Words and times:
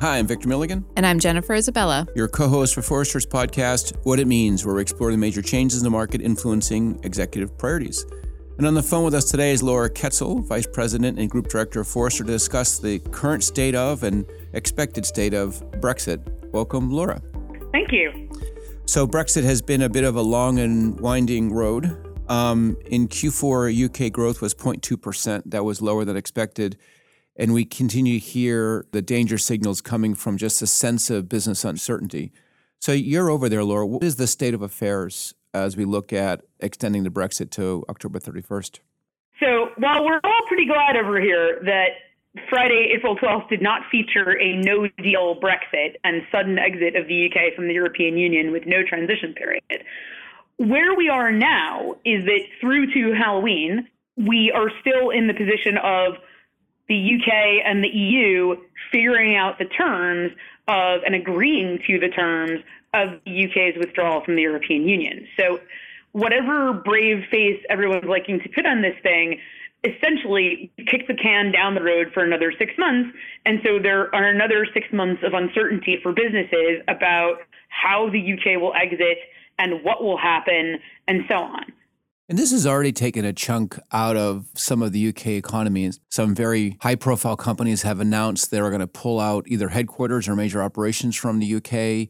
Hi, 0.00 0.16
I'm 0.16 0.26
Victor 0.26 0.48
Milligan. 0.48 0.86
And 0.96 1.04
I'm 1.04 1.18
Jennifer 1.18 1.52
Isabella. 1.52 2.06
Your 2.16 2.26
co 2.26 2.48
host 2.48 2.74
for 2.74 2.80
Forrester's 2.80 3.26
podcast, 3.26 3.94
What 4.04 4.18
It 4.18 4.26
Means, 4.26 4.64
where 4.64 4.74
we 4.74 4.80
explore 4.80 5.10
the 5.10 5.18
major 5.18 5.42
changes 5.42 5.80
in 5.80 5.84
the 5.84 5.90
market 5.90 6.22
influencing 6.22 6.98
executive 7.02 7.58
priorities. 7.58 8.06
And 8.56 8.66
on 8.66 8.72
the 8.72 8.82
phone 8.82 9.04
with 9.04 9.12
us 9.12 9.30
today 9.30 9.52
is 9.52 9.62
Laura 9.62 9.90
Koetzle, 9.90 10.42
Vice 10.46 10.66
President 10.66 11.18
and 11.18 11.28
Group 11.28 11.48
Director 11.48 11.80
of 11.80 11.86
Forrester, 11.86 12.24
to 12.24 12.30
discuss 12.30 12.78
the 12.78 13.00
current 13.10 13.44
state 13.44 13.74
of 13.74 14.02
and 14.02 14.24
expected 14.54 15.04
state 15.04 15.34
of 15.34 15.62
Brexit. 15.82 16.26
Welcome, 16.50 16.90
Laura. 16.90 17.20
Thank 17.70 17.92
you. 17.92 18.30
So, 18.86 19.06
Brexit 19.06 19.44
has 19.44 19.60
been 19.60 19.82
a 19.82 19.90
bit 19.90 20.04
of 20.04 20.16
a 20.16 20.22
long 20.22 20.60
and 20.60 20.98
winding 20.98 21.52
road. 21.52 22.06
Um, 22.30 22.78
in 22.86 23.06
Q4, 23.06 24.06
UK 24.06 24.10
growth 24.10 24.40
was 24.40 24.54
0.2%. 24.54 25.42
That 25.44 25.62
was 25.62 25.82
lower 25.82 26.06
than 26.06 26.16
expected. 26.16 26.78
And 27.40 27.54
we 27.54 27.64
continue 27.64 28.20
to 28.20 28.26
hear 28.26 28.84
the 28.92 29.00
danger 29.00 29.38
signals 29.38 29.80
coming 29.80 30.14
from 30.14 30.36
just 30.36 30.60
a 30.60 30.66
sense 30.66 31.08
of 31.08 31.26
business 31.26 31.64
uncertainty. 31.64 32.32
So, 32.80 32.92
you're 32.92 33.30
over 33.30 33.48
there, 33.48 33.64
Laura. 33.64 33.86
What 33.86 34.04
is 34.04 34.16
the 34.16 34.26
state 34.26 34.52
of 34.52 34.60
affairs 34.60 35.32
as 35.54 35.74
we 35.74 35.86
look 35.86 36.12
at 36.12 36.42
extending 36.60 37.02
the 37.02 37.08
Brexit 37.08 37.50
to 37.52 37.82
October 37.88 38.18
31st? 38.18 38.80
So, 39.40 39.70
while 39.78 40.04
we're 40.04 40.20
all 40.22 40.42
pretty 40.48 40.66
glad 40.66 40.98
over 40.98 41.18
here 41.18 41.60
that 41.64 42.42
Friday, 42.50 42.92
April 42.94 43.16
12th, 43.16 43.48
did 43.48 43.62
not 43.62 43.82
feature 43.90 44.38
a 44.38 44.58
no 44.58 44.86
deal 45.02 45.40
Brexit 45.40 45.94
and 46.04 46.20
sudden 46.30 46.58
exit 46.58 46.94
of 46.94 47.08
the 47.08 47.30
UK 47.30 47.54
from 47.56 47.68
the 47.68 47.74
European 47.74 48.18
Union 48.18 48.52
with 48.52 48.66
no 48.66 48.82
transition 48.86 49.32
period. 49.32 49.84
Where 50.58 50.94
we 50.94 51.08
are 51.08 51.32
now 51.32 51.94
is 52.04 52.22
that 52.26 52.40
through 52.60 52.92
to 52.92 53.14
Halloween, 53.14 53.88
we 54.18 54.52
are 54.54 54.70
still 54.82 55.08
in 55.08 55.26
the 55.26 55.32
position 55.32 55.78
of 55.78 56.16
the 56.90 57.14
UK 57.14 57.62
and 57.64 57.84
the 57.84 57.88
EU 57.88 58.56
figuring 58.90 59.36
out 59.36 59.58
the 59.58 59.64
terms 59.64 60.32
of 60.66 61.02
and 61.06 61.14
agreeing 61.14 61.78
to 61.86 62.00
the 62.00 62.08
terms 62.08 62.60
of 62.92 63.20
the 63.24 63.46
UK's 63.46 63.78
withdrawal 63.78 64.22
from 64.24 64.34
the 64.34 64.42
European 64.42 64.86
Union. 64.88 65.26
So, 65.38 65.60
whatever 66.12 66.72
brave 66.72 67.22
face 67.30 67.62
everyone's 67.70 68.08
liking 68.08 68.40
to 68.40 68.48
put 68.48 68.66
on 68.66 68.82
this 68.82 68.96
thing, 69.04 69.38
essentially 69.84 70.72
kick 70.88 71.06
the 71.06 71.14
can 71.14 71.52
down 71.52 71.76
the 71.76 71.82
road 71.82 72.10
for 72.12 72.24
another 72.24 72.52
six 72.58 72.72
months. 72.76 73.16
And 73.46 73.60
so 73.64 73.78
there 73.78 74.12
are 74.12 74.24
another 74.24 74.66
six 74.74 74.88
months 74.92 75.22
of 75.24 75.32
uncertainty 75.32 76.00
for 76.02 76.12
businesses 76.12 76.82
about 76.88 77.38
how 77.68 78.10
the 78.10 78.32
UK 78.32 78.60
will 78.60 78.74
exit 78.74 79.18
and 79.60 79.84
what 79.84 80.02
will 80.02 80.18
happen 80.18 80.80
and 81.06 81.22
so 81.28 81.36
on. 81.36 81.62
And 82.30 82.38
this 82.38 82.52
has 82.52 82.64
already 82.64 82.92
taken 82.92 83.24
a 83.24 83.32
chunk 83.32 83.76
out 83.90 84.16
of 84.16 84.46
some 84.54 84.82
of 84.82 84.92
the 84.92 85.08
UK 85.08 85.26
economy. 85.30 85.90
Some 86.10 86.32
very 86.32 86.78
high 86.80 86.94
profile 86.94 87.36
companies 87.36 87.82
have 87.82 87.98
announced 87.98 88.52
they're 88.52 88.68
going 88.68 88.78
to 88.78 88.86
pull 88.86 89.18
out 89.18 89.46
either 89.48 89.68
headquarters 89.70 90.28
or 90.28 90.36
major 90.36 90.62
operations 90.62 91.16
from 91.16 91.40
the 91.40 91.56
UK 91.56 92.08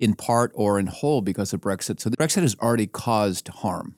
in 0.00 0.16
part 0.16 0.50
or 0.56 0.80
in 0.80 0.88
whole 0.88 1.20
because 1.20 1.52
of 1.52 1.60
Brexit. 1.60 2.00
So 2.00 2.10
Brexit 2.10 2.42
has 2.42 2.56
already 2.60 2.88
caused 2.88 3.46
harm. 3.46 3.94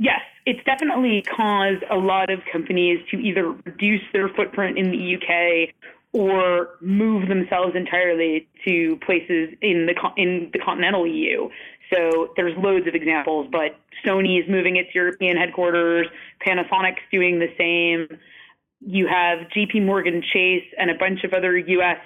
Yes, 0.00 0.20
it's 0.46 0.64
definitely 0.64 1.22
caused 1.22 1.84
a 1.88 1.96
lot 1.96 2.28
of 2.28 2.40
companies 2.50 2.98
to 3.12 3.18
either 3.18 3.52
reduce 3.64 4.02
their 4.12 4.28
footprint 4.30 4.78
in 4.78 4.90
the 4.90 5.14
UK 5.14 5.72
or 6.12 6.70
move 6.80 7.28
themselves 7.28 7.76
entirely 7.76 8.48
to 8.66 8.96
places 8.96 9.50
in 9.62 9.86
the 9.86 9.94
in 10.16 10.50
the 10.52 10.58
continental 10.58 11.06
EU. 11.06 11.48
So 11.92 12.32
there's 12.36 12.56
loads 12.56 12.86
of 12.86 12.94
examples, 12.94 13.48
but 13.50 13.76
Sony 14.04 14.40
is 14.42 14.48
moving 14.48 14.76
its 14.76 14.94
European 14.94 15.36
headquarters, 15.36 16.06
Panasonic's 16.46 17.02
doing 17.10 17.38
the 17.38 17.48
same. 17.58 18.18
You 18.80 19.06
have 19.06 19.48
JP 19.54 19.84
Morgan 19.84 20.22
Chase 20.32 20.64
and 20.78 20.90
a 20.90 20.94
bunch 20.94 21.24
of 21.24 21.32
other 21.34 21.56
US 21.56 21.98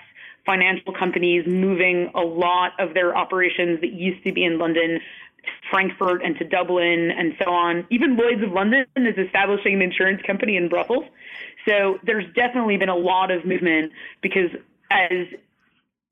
financial 0.45 0.93
companies 0.93 1.45
moving 1.47 2.11
a 2.15 2.21
lot 2.21 2.73
of 2.79 2.95
their 2.95 3.17
operations 3.17 3.81
that 3.81 3.93
used 3.93 4.25
to 4.25 4.33
be 4.33 4.45
in 4.45 4.59
London 4.59 5.01
to 5.43 5.51
Frankfurt 5.71 6.23
and 6.25 6.37
to 6.39 6.45
Dublin 6.45 7.11
and 7.11 7.35
so 7.43 7.51
on. 7.51 7.87
Even 7.91 8.17
Lloyd's 8.17 8.43
of 8.43 8.53
London 8.53 8.87
is 8.97 9.19
establishing 9.19 9.75
an 9.75 9.83
insurance 9.83 10.23
company 10.23 10.57
in 10.57 10.69
Brussels. 10.69 11.05
So 11.69 11.99
there's 12.05 12.33
definitely 12.35 12.77
been 12.77 12.89
a 12.89 12.97
lot 12.97 13.31
of 13.31 13.45
movement 13.45 13.93
because 14.23 14.51
as 14.91 15.27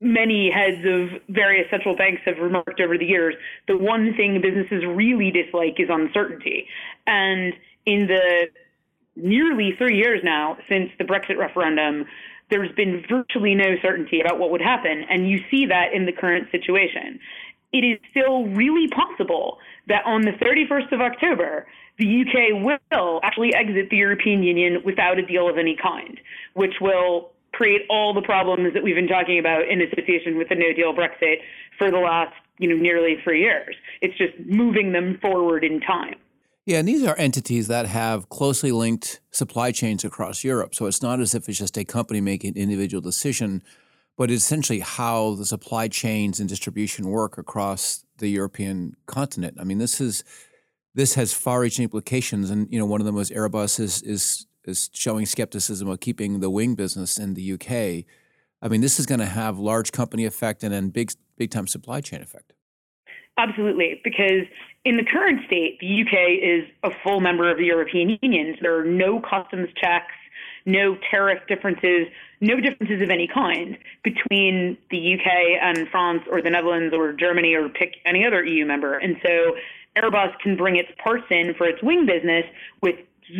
many 0.01 0.51
heads 0.51 0.85
of 0.85 1.21
various 1.29 1.69
central 1.69 1.95
banks 1.95 2.21
have 2.25 2.37
remarked 2.37 2.79
over 2.79 2.97
the 2.97 3.05
years, 3.05 3.35
the 3.67 3.77
one 3.77 4.13
thing 4.15 4.41
businesses 4.41 4.83
really 4.85 5.31
dislike 5.31 5.79
is 5.79 5.89
uncertainty. 5.89 6.67
And 7.07 7.53
in 7.85 8.07
the 8.07 8.47
nearly 9.15 9.73
three 9.77 9.97
years 9.97 10.21
now 10.23 10.57
since 10.69 10.89
the 10.97 11.05
Brexit 11.05 11.37
referendum, 11.37 12.05
there's 12.49 12.71
been 12.73 13.03
virtually 13.09 13.55
no 13.55 13.75
certainty 13.81 14.21
about 14.21 14.37
what 14.37 14.51
would 14.51 14.61
happen. 14.61 15.05
And 15.09 15.29
you 15.29 15.39
see 15.49 15.65
that 15.67 15.93
in 15.93 16.05
the 16.05 16.11
current 16.11 16.51
situation 16.51 17.19
it 17.75 17.83
is 17.83 17.99
still 18.09 18.45
really 18.45 18.87
possible 18.87 19.57
that 19.87 20.05
on 20.05 20.21
the 20.21 20.31
31st 20.31 20.91
of 20.93 21.01
October, 21.01 21.67
the 21.97 22.21
UK 22.21 22.63
will 22.63 23.19
actually 23.23 23.53
exit 23.53 23.89
the 23.89 23.97
European 23.97 24.43
Union 24.43 24.81
without 24.85 25.19
a 25.19 25.25
deal 25.25 25.49
of 25.49 25.57
any 25.57 25.75
kind, 25.75 26.19
which 26.53 26.75
will 26.79 27.31
create 27.55 27.81
all 27.89 28.13
the 28.13 28.21
problems 28.21 28.73
that 28.73 28.83
we've 28.83 28.95
been 28.95 29.07
talking 29.07 29.39
about 29.39 29.67
in 29.67 29.81
association 29.81 30.37
with 30.37 30.49
the 30.49 30.55
no 30.55 30.73
deal 30.73 30.93
Brexit 30.93 31.37
for 31.77 31.89
the 31.89 31.97
last, 31.97 32.33
you 32.59 32.67
know, 32.67 32.75
nearly 32.75 33.17
three 33.23 33.41
years. 33.41 33.75
It's 34.01 34.17
just 34.17 34.33
moving 34.45 34.91
them 34.91 35.17
forward 35.21 35.63
in 35.63 35.79
time. 35.79 36.15
Yeah, 36.65 36.79
and 36.79 36.87
these 36.87 37.03
are 37.03 37.15
entities 37.17 37.67
that 37.67 37.85
have 37.85 38.29
closely 38.29 38.71
linked 38.71 39.21
supply 39.31 39.71
chains 39.71 40.03
across 40.03 40.43
Europe. 40.43 40.73
So 40.73 40.87
it's 40.87 41.01
not 41.01 41.19
as 41.19 41.35
if 41.35 41.47
it's 41.47 41.59
just 41.59 41.77
a 41.77 41.85
company 41.85 42.21
making 42.21 42.51
an 42.51 42.57
individual 42.57 43.01
decision 43.01 43.61
but 44.17 44.31
it's 44.31 44.43
essentially 44.43 44.79
how 44.79 45.35
the 45.35 45.45
supply 45.45 45.87
chains 45.87 46.39
and 46.39 46.47
distribution 46.47 47.07
work 47.07 47.37
across 47.37 48.05
the 48.17 48.29
European 48.29 48.95
continent. 49.07 49.57
I 49.59 49.63
mean, 49.63 49.77
this 49.77 49.99
is 49.99 50.23
this 50.93 51.15
has 51.15 51.33
far-reaching 51.33 51.83
implications, 51.83 52.49
and 52.49 52.71
you 52.71 52.79
know, 52.79 52.85
one 52.85 53.01
of 53.01 53.05
them 53.05 53.15
was 53.15 53.29
Airbus 53.29 53.79
is 53.79 54.01
is 54.03 54.47
is 54.67 54.89
showing 54.93 55.25
skepticism 55.25 55.87
of 55.87 55.99
keeping 55.99 56.39
the 56.39 56.49
wing 56.49 56.75
business 56.75 57.17
in 57.17 57.33
the 57.33 57.53
UK. 57.53 58.05
I 58.61 58.67
mean, 58.69 58.81
this 58.81 58.99
is 58.99 59.05
going 59.05 59.19
to 59.19 59.25
have 59.25 59.59
large 59.59 59.91
company 59.91 60.25
effect 60.25 60.63
and 60.63 60.73
then 60.73 60.89
big 60.89 61.11
big 61.37 61.51
time 61.51 61.67
supply 61.67 62.01
chain 62.01 62.21
effect. 62.21 62.53
Absolutely, 63.37 63.99
because 64.03 64.43
in 64.85 64.95
the 64.95 65.03
current 65.03 65.41
state, 65.45 65.77
the 65.81 66.01
UK 66.01 66.13
is 66.41 66.69
a 66.83 66.91
full 67.03 67.19
member 67.19 67.51
of 67.51 67.57
the 67.57 67.65
European 67.65 68.17
Union. 68.21 68.53
So 68.55 68.59
there 68.61 68.79
are 68.79 68.85
no 68.85 69.19
customs 69.19 69.69
checks 69.75 70.13
no 70.65 70.97
tariff 71.09 71.39
differences, 71.47 72.07
no 72.41 72.59
differences 72.59 73.01
of 73.01 73.09
any 73.09 73.27
kind 73.27 73.77
between 74.03 74.77
the 74.89 75.13
UK 75.13 75.27
and 75.61 75.87
France 75.89 76.23
or 76.29 76.41
the 76.41 76.49
Netherlands 76.49 76.93
or 76.95 77.13
Germany 77.13 77.53
or 77.53 77.69
pick 77.69 77.97
any 78.05 78.25
other 78.25 78.43
EU 78.43 78.65
member. 78.65 78.97
And 78.97 79.17
so 79.23 79.55
Airbus 79.95 80.37
can 80.39 80.57
bring 80.57 80.75
its 80.75 80.89
parts 81.01 81.25
in 81.29 81.53
for 81.53 81.67
its 81.67 81.81
wing 81.81 82.05
business 82.05 82.45
with 82.81 82.95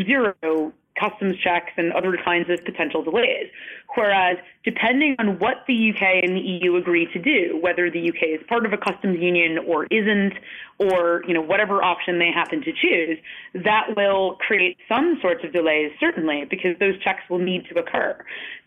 zero 0.06 0.72
customs 1.00 1.36
checks 1.44 1.72
and 1.78 1.92
other 1.94 2.18
kinds 2.24 2.50
of 2.50 2.64
potential 2.64 3.04
delays. 3.04 3.48
Whereas, 3.96 4.38
depending 4.64 5.16
on 5.20 5.40
what 5.40 5.64
the 5.68 5.92
UK 5.92 6.24
and 6.24 6.36
the 6.36 6.42
EU 6.42 6.76
agree 6.76 7.08
to 7.14 7.20
do, 7.20 7.60
whether 7.62 7.90
the 7.90 8.10
UK 8.10 8.40
is 8.40 8.48
part 8.48 8.66
of 8.66 8.74
a 8.74 8.78
customs 8.78 9.20
union 9.20 9.58
or 9.60 9.86
isn't, 9.86 10.34
or 10.80 11.24
you 11.28 11.34
know 11.34 11.42
whatever 11.42 11.84
option 11.84 12.20
they 12.20 12.32
happen 12.32 12.62
to 12.62 12.72
choose, 12.74 13.18
that 13.54 13.96
will 13.96 14.36
create 14.36 14.78
some 14.90 15.18
sorts 15.22 15.44
of 15.44 15.54
delays, 15.54 15.92
certainly, 16.00 16.46
because 16.50 16.78
those 16.80 17.00
checks 17.02 17.22
will 17.30 17.40
need 17.40 17.66
to 17.72 17.80
occur. 17.80 18.18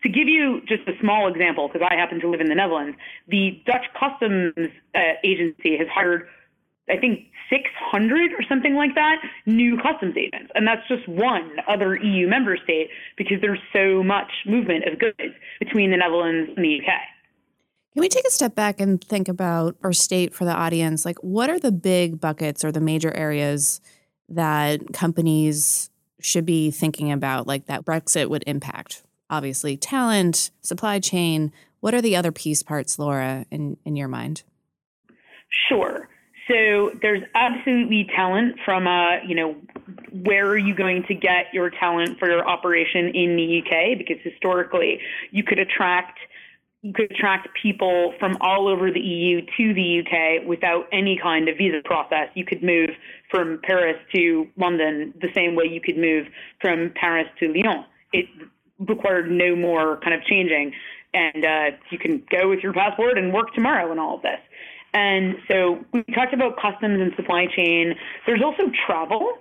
To 0.03 0.09
give 0.09 0.27
you 0.27 0.61
just 0.67 0.87
a 0.87 0.97
small 0.99 1.27
example, 1.27 1.67
because 1.67 1.87
I 1.89 1.95
happen 1.95 2.19
to 2.21 2.29
live 2.29 2.41
in 2.41 2.47
the 2.47 2.55
Netherlands, 2.55 2.97
the 3.27 3.61
Dutch 3.65 3.85
customs 3.99 4.53
uh, 4.95 4.99
agency 5.23 5.77
has 5.77 5.87
hired 5.93 6.27
I 6.89 6.97
think 6.97 7.27
600 7.49 8.31
or 8.33 8.43
something 8.47 8.75
like 8.75 8.95
that 8.95 9.17
new 9.45 9.77
customs 9.77 10.15
agents. 10.17 10.51
And 10.55 10.67
that's 10.67 10.87
just 10.87 11.07
one 11.07 11.57
other 11.67 11.95
EU 11.95 12.27
member 12.27 12.57
state 12.63 12.89
because 13.17 13.37
there's 13.41 13.59
so 13.73 14.03
much 14.03 14.31
movement 14.45 14.85
of 14.85 14.99
goods 14.99 15.33
between 15.59 15.91
the 15.91 15.97
Netherlands 15.97 16.51
and 16.55 16.63
the 16.63 16.79
UK. 16.79 16.93
Can 17.93 18.01
we 18.01 18.09
take 18.09 18.25
a 18.27 18.31
step 18.31 18.53
back 18.53 18.79
and 18.79 19.03
think 19.03 19.27
about 19.27 19.75
or 19.81 19.93
state 19.93 20.33
for 20.33 20.45
the 20.45 20.53
audience, 20.53 21.05
like 21.05 21.17
what 21.23 21.49
are 21.49 21.59
the 21.59 21.71
big 21.71 22.19
buckets 22.19 22.63
or 22.63 22.71
the 22.71 22.79
major 22.79 23.11
areas 23.15 23.81
that 24.29 24.93
companies 24.93 25.89
should 26.21 26.45
be 26.45 26.69
thinking 26.69 27.11
about, 27.11 27.47
like 27.47 27.65
that 27.65 27.85
Brexit 27.85 28.29
would 28.29 28.43
impact? 28.45 29.03
Obviously, 29.29 29.75
talent, 29.75 30.51
supply 30.61 30.99
chain. 30.99 31.51
What 31.79 31.93
are 31.93 32.01
the 32.01 32.15
other 32.15 32.31
piece 32.31 32.61
parts, 32.61 32.99
Laura, 32.99 33.45
in, 33.49 33.77
in 33.85 33.95
your 33.95 34.07
mind? 34.07 34.43
Sure. 35.67 36.08
So 36.49 36.91
there's 37.01 37.21
absolutely 37.35 38.09
talent 38.15 38.55
from, 38.65 38.87
uh, 38.87 39.17
you 39.25 39.35
know, 39.35 39.55
where 40.11 40.47
are 40.47 40.57
you 40.57 40.73
going 40.73 41.03
to 41.07 41.13
get 41.13 41.53
your 41.53 41.69
talent 41.69 42.17
for 42.17 42.27
your 42.27 42.47
operation 42.47 43.09
in 43.09 43.35
the 43.35 43.61
UK? 43.61 43.97
Because 43.97 44.17
historically, 44.23 44.99
you 45.31 45.43
could 45.43 45.59
attract 45.59 46.19
you 46.81 46.93
could 46.93 47.11
attract 47.11 47.49
people 47.61 48.13
from 48.19 48.37
all 48.39 48.69
over 48.69 48.89
the 48.89 49.01
EU 49.01 49.41
to 49.57 49.73
the 49.73 49.99
UK 49.99 50.47
without 50.47 50.87
any 50.93 51.19
kind 51.21 51.49
of 51.49 51.57
visa 51.57 51.81
process. 51.83 52.29
You 52.35 52.45
could 52.45 52.63
move 52.63 52.91
from 53.29 53.59
Paris 53.63 53.97
to 54.15 54.47
London 54.55 55.13
the 55.19 55.27
same 55.35 55.55
way 55.55 55.65
you 55.65 55.81
could 55.81 55.97
move 55.97 56.27
from 56.61 56.93
Paris 56.95 57.27
to 57.41 57.51
Lyon. 57.53 57.83
It 58.13 58.27
required 58.79 59.29
no 59.29 59.57
more 59.57 59.97
kind 59.97 60.13
of 60.13 60.23
changing. 60.23 60.73
and 61.13 61.43
uh, 61.43 61.77
you 61.89 61.97
can 61.97 62.23
go 62.31 62.47
with 62.49 62.59
your 62.59 62.71
passport 62.71 63.17
and 63.17 63.33
work 63.33 63.53
tomorrow 63.53 63.91
and 63.91 63.99
all 63.99 64.15
of 64.15 64.21
this. 64.21 64.39
And 64.93 65.35
so 65.49 65.83
we 65.91 66.03
talked 66.15 66.33
about 66.33 66.59
customs 66.59 66.99
and 67.01 67.13
supply 67.15 67.45
chain. 67.55 67.95
There's 68.25 68.41
also 68.43 68.71
travel. 68.85 69.37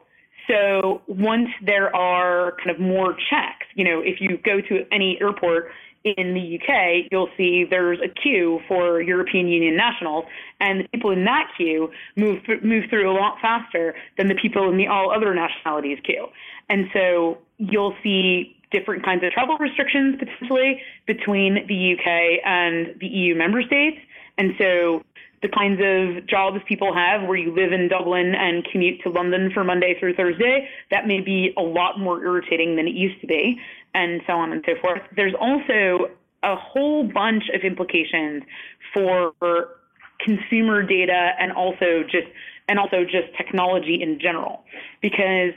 So 0.48 1.02
once 1.06 1.48
there 1.64 1.94
are 1.94 2.56
kind 2.58 2.70
of 2.70 2.80
more 2.80 3.14
checks, 3.14 3.66
you 3.74 3.84
know, 3.84 4.00
if 4.00 4.20
you 4.20 4.38
go 4.44 4.60
to 4.60 4.86
any 4.92 5.18
airport 5.20 5.70
in 6.04 6.34
the 6.34 6.58
UK, 6.58 7.08
you'll 7.10 7.28
see 7.36 7.64
there's 7.68 7.98
a 8.00 8.08
queue 8.08 8.60
for 8.68 9.02
European 9.02 9.48
Union 9.48 9.76
nationals, 9.76 10.24
and 10.60 10.80
the 10.80 10.88
people 10.88 11.10
in 11.10 11.24
that 11.24 11.50
queue 11.56 11.90
move 12.16 12.40
move 12.62 12.84
through 12.88 13.10
a 13.10 13.12
lot 13.12 13.38
faster 13.42 13.94
than 14.16 14.28
the 14.28 14.34
people 14.34 14.70
in 14.70 14.76
the 14.76 14.86
all 14.86 15.10
other 15.10 15.34
nationalities 15.34 15.98
queue. 16.04 16.28
And 16.68 16.88
so 16.92 17.38
you'll 17.58 17.94
see 18.02 18.56
different 18.70 19.04
kinds 19.04 19.24
of 19.24 19.32
travel 19.32 19.56
restrictions 19.58 20.16
potentially 20.18 20.80
between 21.06 21.66
the 21.66 21.94
UK 21.94 22.40
and 22.44 22.98
the 23.00 23.06
EU 23.06 23.34
member 23.34 23.62
states. 23.62 23.98
And 24.36 24.54
so 24.58 25.02
the 25.42 25.48
kinds 25.48 25.80
of 25.80 26.26
jobs 26.26 26.58
people 26.66 26.94
have 26.94 27.28
where 27.28 27.36
you 27.36 27.54
live 27.54 27.72
in 27.72 27.88
Dublin 27.88 28.34
and 28.34 28.64
commute 28.72 29.00
to 29.02 29.10
London 29.10 29.50
for 29.52 29.64
Monday 29.64 29.94
through 29.98 30.14
Thursday, 30.14 30.68
that 30.90 31.06
may 31.06 31.20
be 31.20 31.52
a 31.56 31.62
lot 31.62 31.98
more 31.98 32.22
irritating 32.22 32.76
than 32.76 32.88
it 32.88 32.94
used 32.94 33.20
to 33.20 33.26
be, 33.26 33.58
and 33.94 34.20
so 34.26 34.34
on 34.34 34.52
and 34.52 34.64
so 34.66 34.72
forth. 34.80 35.00
There's 35.16 35.34
also 35.40 36.10
a 36.42 36.56
whole 36.56 37.04
bunch 37.04 37.44
of 37.54 37.62
implications 37.62 38.42
for 38.92 39.32
consumer 40.20 40.82
data 40.82 41.30
and 41.38 41.52
also 41.52 42.02
just 42.02 42.26
and 42.68 42.78
also 42.78 43.04
just 43.04 43.34
technology 43.36 44.00
in 44.02 44.18
general 44.20 44.64
because 45.00 45.52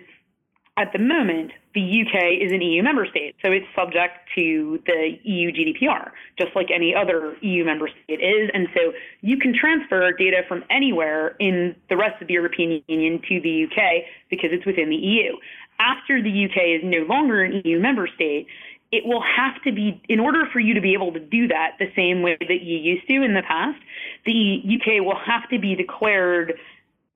at 0.77 0.93
the 0.93 0.99
moment, 0.99 1.51
the 1.75 1.81
UK 1.81 2.41
is 2.41 2.51
an 2.51 2.61
EU 2.61 2.81
member 2.81 3.05
state, 3.05 3.35
so 3.41 3.51
it's 3.51 3.65
subject 3.75 4.17
to 4.35 4.81
the 4.85 5.19
EU 5.23 5.51
GDPR, 5.51 6.11
just 6.37 6.55
like 6.55 6.67
any 6.73 6.95
other 6.95 7.35
EU 7.41 7.65
member 7.65 7.89
state 8.03 8.21
is. 8.21 8.49
And 8.53 8.67
so 8.73 8.93
you 9.21 9.37
can 9.37 9.53
transfer 9.53 10.11
data 10.13 10.43
from 10.47 10.63
anywhere 10.69 11.35
in 11.39 11.75
the 11.89 11.97
rest 11.97 12.21
of 12.21 12.27
the 12.27 12.33
European 12.33 12.81
Union 12.87 13.21
to 13.27 13.41
the 13.41 13.65
UK 13.65 14.05
because 14.29 14.49
it's 14.53 14.65
within 14.65 14.89
the 14.89 14.95
EU. 14.95 15.35
After 15.79 16.21
the 16.21 16.45
UK 16.45 16.79
is 16.79 16.81
no 16.83 16.99
longer 17.03 17.43
an 17.43 17.61
EU 17.65 17.79
member 17.79 18.07
state, 18.15 18.47
it 18.91 19.05
will 19.05 19.23
have 19.23 19.61
to 19.63 19.71
be, 19.71 20.01
in 20.09 20.19
order 20.19 20.43
for 20.51 20.59
you 20.59 20.73
to 20.73 20.81
be 20.81 20.93
able 20.93 21.13
to 21.13 21.19
do 21.19 21.47
that 21.47 21.77
the 21.79 21.91
same 21.95 22.21
way 22.21 22.37
that 22.39 22.61
you 22.61 22.77
used 22.77 23.07
to 23.07 23.23
in 23.23 23.33
the 23.33 23.41
past, 23.41 23.79
the 24.25 24.61
UK 24.65 25.05
will 25.05 25.19
have 25.19 25.49
to 25.49 25.59
be 25.59 25.75
declared 25.75 26.53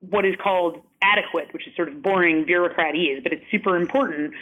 what 0.00 0.24
is 0.24 0.34
called 0.42 0.82
adequate, 1.02 1.52
which 1.52 1.66
is 1.66 1.74
sort 1.76 1.88
of 1.88 2.02
boring 2.02 2.44
bureaucratese, 2.44 3.22
but 3.22 3.32
it's 3.32 3.44
super 3.50 3.76
important 3.76 4.34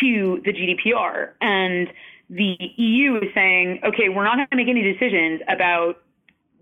to 0.00 0.40
the 0.44 0.52
GDPR. 0.52 1.32
And 1.40 1.88
the 2.28 2.56
EU 2.76 3.16
is 3.16 3.34
saying, 3.34 3.80
okay, 3.84 4.08
we're 4.08 4.24
not 4.24 4.36
going 4.36 4.48
to 4.50 4.56
make 4.56 4.68
any 4.68 4.82
decisions 4.82 5.40
about 5.48 6.02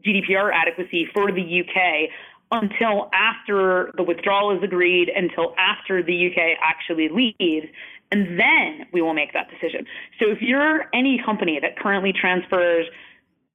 GDPR 0.05 0.53
adequacy 0.53 1.09
for 1.13 1.33
the 1.33 1.61
UK 1.63 2.11
until 2.53 3.11
after 3.13 3.91
the 3.97 4.03
withdrawal 4.03 4.57
is 4.57 4.63
agreed, 4.63 5.09
until 5.09 5.55
after 5.59 6.03
the 6.03 6.31
UK 6.31 6.59
actually 6.63 7.09
leaves, 7.09 7.67
and 8.13 8.39
then 8.39 8.87
we 8.93 9.01
will 9.01 9.15
make 9.15 9.33
that 9.33 9.49
decision. 9.51 9.87
So 10.21 10.31
if 10.31 10.41
you're 10.41 10.85
any 10.93 11.21
company 11.25 11.59
that 11.61 11.79
currently 11.79 12.13
transfers 12.13 12.87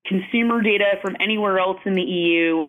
consumer 0.06 0.62
data 0.62 0.98
from 1.02 1.16
anywhere 1.20 1.60
else 1.60 1.80
in 1.86 1.94
the 1.94 2.02
EU 2.02 2.68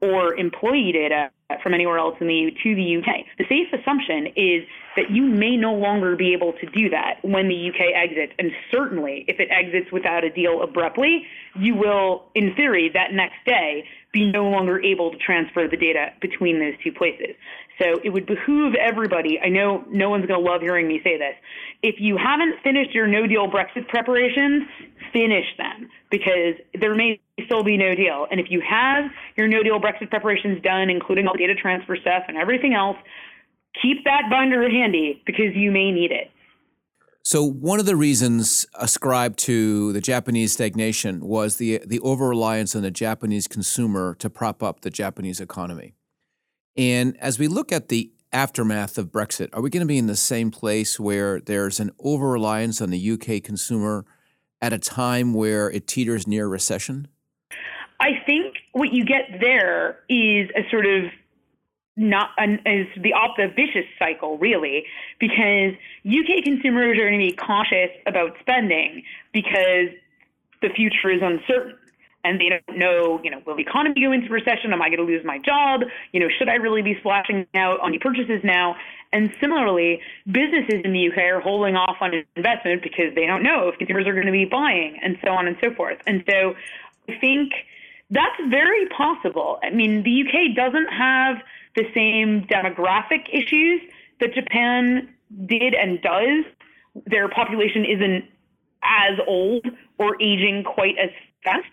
or 0.00 0.34
employee 0.34 0.92
data 0.92 1.30
Uh, 1.50 1.56
from 1.62 1.74
anywhere 1.74 1.98
else 1.98 2.14
in 2.20 2.28
the 2.28 2.34
EU 2.34 2.50
to 2.62 2.74
the 2.76 2.96
UK. 2.98 3.26
The 3.38 3.44
safe 3.48 3.72
assumption 3.72 4.28
is 4.36 4.62
that 4.94 5.10
you 5.10 5.22
may 5.22 5.56
no 5.56 5.74
longer 5.74 6.14
be 6.14 6.32
able 6.32 6.52
to 6.52 6.66
do 6.66 6.88
that 6.90 7.18
when 7.22 7.48
the 7.48 7.70
UK 7.70 7.92
exits. 7.92 8.32
And 8.38 8.52
certainly, 8.70 9.24
if 9.26 9.40
it 9.40 9.48
exits 9.50 9.90
without 9.90 10.22
a 10.22 10.30
deal 10.30 10.62
abruptly, 10.62 11.26
you 11.58 11.74
will, 11.74 12.22
in 12.36 12.54
theory, 12.54 12.90
that 12.94 13.12
next 13.12 13.44
day 13.44 13.84
be 14.12 14.30
no 14.30 14.48
longer 14.48 14.80
able 14.82 15.10
to 15.10 15.18
transfer 15.18 15.68
the 15.68 15.76
data 15.76 16.12
between 16.20 16.58
those 16.58 16.74
two 16.82 16.92
places. 16.92 17.36
So 17.78 18.00
it 18.04 18.10
would 18.10 18.26
behoove 18.26 18.74
everybody. 18.74 19.38
I 19.40 19.48
know 19.48 19.84
no 19.88 20.10
one's 20.10 20.26
going 20.26 20.42
to 20.42 20.50
love 20.50 20.60
hearing 20.60 20.88
me 20.88 21.00
say 21.02 21.16
this. 21.16 21.34
If 21.82 21.96
you 21.98 22.16
haven't 22.16 22.56
finished 22.62 22.92
your 22.92 23.06
no 23.06 23.26
deal 23.26 23.48
Brexit 23.48 23.88
preparations, 23.88 24.64
finish 25.12 25.46
them 25.56 25.88
because 26.10 26.54
there 26.78 26.94
may 26.94 27.20
still 27.46 27.62
be 27.62 27.76
no 27.76 27.94
deal. 27.94 28.26
And 28.30 28.40
if 28.40 28.50
you 28.50 28.60
have 28.68 29.10
your 29.36 29.48
no 29.48 29.62
deal 29.62 29.80
Brexit 29.80 30.10
preparations 30.10 30.60
done, 30.62 30.90
including 30.90 31.26
all 31.26 31.34
the 31.34 31.46
data 31.46 31.54
transfer 31.54 31.96
stuff 31.96 32.24
and 32.28 32.36
everything 32.36 32.74
else, 32.74 32.96
keep 33.80 34.04
that 34.04 34.24
binder 34.30 34.68
handy 34.68 35.22
because 35.24 35.54
you 35.54 35.70
may 35.70 35.90
need 35.92 36.10
it. 36.10 36.30
So 37.22 37.44
one 37.44 37.78
of 37.78 37.86
the 37.86 37.96
reasons 37.96 38.66
ascribed 38.74 39.38
to 39.40 39.92
the 39.92 40.00
Japanese 40.00 40.52
stagnation 40.52 41.20
was 41.20 41.56
the 41.56 41.82
the 41.86 42.00
over 42.00 42.28
reliance 42.28 42.74
on 42.74 42.82
the 42.82 42.90
Japanese 42.90 43.46
consumer 43.46 44.14
to 44.16 44.30
prop 44.30 44.62
up 44.62 44.80
the 44.80 44.90
Japanese 44.90 45.40
economy. 45.40 45.94
And 46.76 47.16
as 47.18 47.38
we 47.38 47.46
look 47.46 47.72
at 47.72 47.88
the 47.88 48.10
aftermath 48.32 48.96
of 48.96 49.06
Brexit, 49.06 49.50
are 49.52 49.60
we 49.60 49.70
going 49.70 49.82
to 49.82 49.86
be 49.86 49.98
in 49.98 50.06
the 50.06 50.16
same 50.16 50.50
place 50.50 50.98
where 50.98 51.40
there's 51.40 51.78
an 51.78 51.90
over 51.98 52.30
reliance 52.30 52.80
on 52.80 52.90
the 52.90 53.10
UK 53.10 53.42
consumer 53.42 54.06
at 54.62 54.72
a 54.72 54.78
time 54.78 55.34
where 55.34 55.70
it 55.70 55.86
teeters 55.86 56.26
near 56.26 56.48
recession? 56.48 57.08
I 58.00 58.12
think 58.24 58.56
what 58.72 58.92
you 58.92 59.04
get 59.04 59.40
there 59.40 59.98
is 60.08 60.48
a 60.56 60.68
sort 60.70 60.86
of 60.86 61.04
not 61.96 62.30
an, 62.38 62.60
is 62.64 62.86
the 63.02 63.12
op 63.12 63.36
the 63.36 63.48
vicious 63.48 63.86
cycle 63.98 64.38
really 64.38 64.84
because 65.18 65.74
UK 66.06 66.42
consumers 66.44 66.98
are 66.98 67.08
going 67.08 67.20
to 67.20 67.26
be 67.26 67.32
cautious 67.32 67.90
about 68.06 68.36
spending 68.40 69.02
because 69.32 69.88
the 70.62 70.68
future 70.74 71.10
is 71.10 71.20
uncertain 71.22 71.76
and 72.22 72.40
they 72.40 72.50
don't 72.50 72.78
know, 72.78 73.20
you 73.22 73.30
know, 73.30 73.40
will 73.46 73.56
the 73.56 73.62
economy 73.62 74.00
go 74.00 74.12
into 74.12 74.28
recession? 74.28 74.72
Am 74.72 74.82
I 74.82 74.88
going 74.88 74.98
to 74.98 75.04
lose 75.04 75.24
my 75.24 75.38
job? 75.38 75.82
You 76.12 76.20
know, 76.20 76.28
should 76.38 76.48
I 76.48 76.56
really 76.56 76.82
be 76.82 76.96
splashing 77.00 77.46
out 77.54 77.80
on 77.80 77.92
new 77.92 77.98
purchases 77.98 78.42
now? 78.44 78.76
And 79.12 79.32
similarly, 79.40 80.00
businesses 80.26 80.82
in 80.84 80.92
the 80.92 81.10
UK 81.10 81.18
are 81.18 81.40
holding 81.40 81.76
off 81.76 81.96
on 82.00 82.12
investment 82.36 82.82
because 82.82 83.14
they 83.14 83.26
don't 83.26 83.42
know 83.42 83.68
if 83.68 83.78
consumers 83.78 84.06
are 84.06 84.12
going 84.12 84.26
to 84.26 84.32
be 84.32 84.44
buying 84.44 84.98
and 85.02 85.18
so 85.24 85.30
on 85.30 85.46
and 85.46 85.56
so 85.62 85.74
forth. 85.74 85.98
And 86.06 86.22
so 86.28 86.54
I 87.08 87.18
think 87.18 87.52
that's 88.10 88.36
very 88.48 88.86
possible. 88.88 89.58
I 89.62 89.70
mean, 89.70 90.02
the 90.02 90.22
UK 90.22 90.54
doesn't 90.54 90.88
have 90.88 91.36
the 91.76 91.84
same 91.94 92.46
demographic 92.46 93.28
issues 93.32 93.80
that 94.20 94.34
Japan 94.34 95.08
did 95.46 95.74
and 95.74 96.00
does. 96.02 96.44
Their 97.06 97.28
population 97.28 97.84
isn't 97.84 98.24
as 98.82 99.18
old 99.26 99.66
or 99.98 100.20
aging 100.20 100.64
quite 100.64 100.96
as 100.98 101.10
fast, 101.44 101.70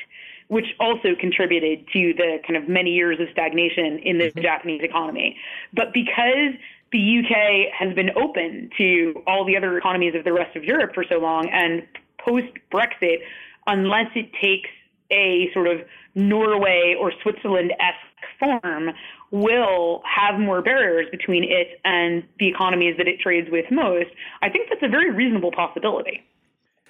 which 0.48 0.76
also 0.80 1.16
contributed 1.20 1.88
to 1.94 2.14
the 2.14 2.40
kind 2.46 2.56
of 2.56 2.70
many 2.70 2.92
years 2.92 3.20
of 3.20 3.28
stagnation 3.32 4.00
in 4.00 4.18
the 4.18 4.26
mm-hmm. 4.26 4.42
Japanese 4.42 4.82
economy. 4.84 5.38
But 5.74 5.94
because 5.94 6.54
the 6.92 7.20
UK 7.20 7.74
has 7.74 7.94
been 7.96 8.12
open 8.18 8.70
to 8.78 9.22
all 9.28 9.46
the 9.46 9.58
other 9.58 9.78
economies 9.78 10.16
of 10.16 10.24
the 10.24 10.34
rest 10.34 10.56
of 10.56 10.64
Europe 10.64 10.94
for 10.94 11.04
so 11.04 11.18
long, 11.18 11.50
and 11.50 11.86
post 12.18 12.48
Brexit, 12.72 13.20
unless 13.66 14.08
it 14.16 14.32
takes 14.42 14.70
a 15.12 15.50
sort 15.54 15.68
of 15.68 15.82
Norway 16.16 16.96
or 17.00 17.12
Switzerland 17.22 17.74
esque 17.80 18.40
form, 18.40 18.90
will 19.32 20.02
have 20.06 20.40
more 20.40 20.62
barriers 20.62 21.08
between 21.12 21.44
it 21.44 21.80
and 21.84 22.24
the 22.40 22.48
economies 22.48 22.96
that 22.98 23.08
it 23.08 23.20
trades 23.20 23.50
with 23.52 23.66
most. 23.72 24.08
I 24.42 24.50
think 24.50 24.70
that's 24.70 24.84
a 24.84 24.88
very 24.88 25.12
reasonable 25.12 25.52
possibility. 25.52 26.24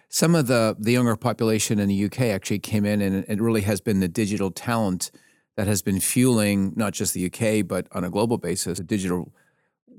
Some 0.09 0.35
of 0.35 0.47
the, 0.47 0.75
the 0.79 0.93
younger 0.93 1.15
population 1.15 1.79
in 1.79 1.89
the 1.89 2.05
UK 2.05 2.21
actually 2.21 2.59
came 2.59 2.85
in, 2.85 3.01
and 3.01 3.25
it 3.27 3.41
really 3.41 3.61
has 3.61 3.81
been 3.81 3.99
the 3.99 4.07
digital 4.07 4.51
talent 4.51 5.11
that 5.57 5.67
has 5.67 5.81
been 5.81 5.99
fueling 5.99 6.73
not 6.75 6.93
just 6.93 7.13
the 7.13 7.25
UK, 7.25 7.67
but 7.67 7.87
on 7.91 8.03
a 8.03 8.09
global 8.09 8.37
basis, 8.37 8.77
the 8.77 8.83
digital 8.83 9.33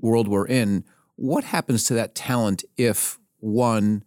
world 0.01 0.27
we're 0.27 0.47
in. 0.47 0.83
What 1.15 1.43
happens 1.43 1.83
to 1.85 1.93
that 1.95 2.15
talent 2.15 2.63
if, 2.77 3.19
one, 3.39 4.03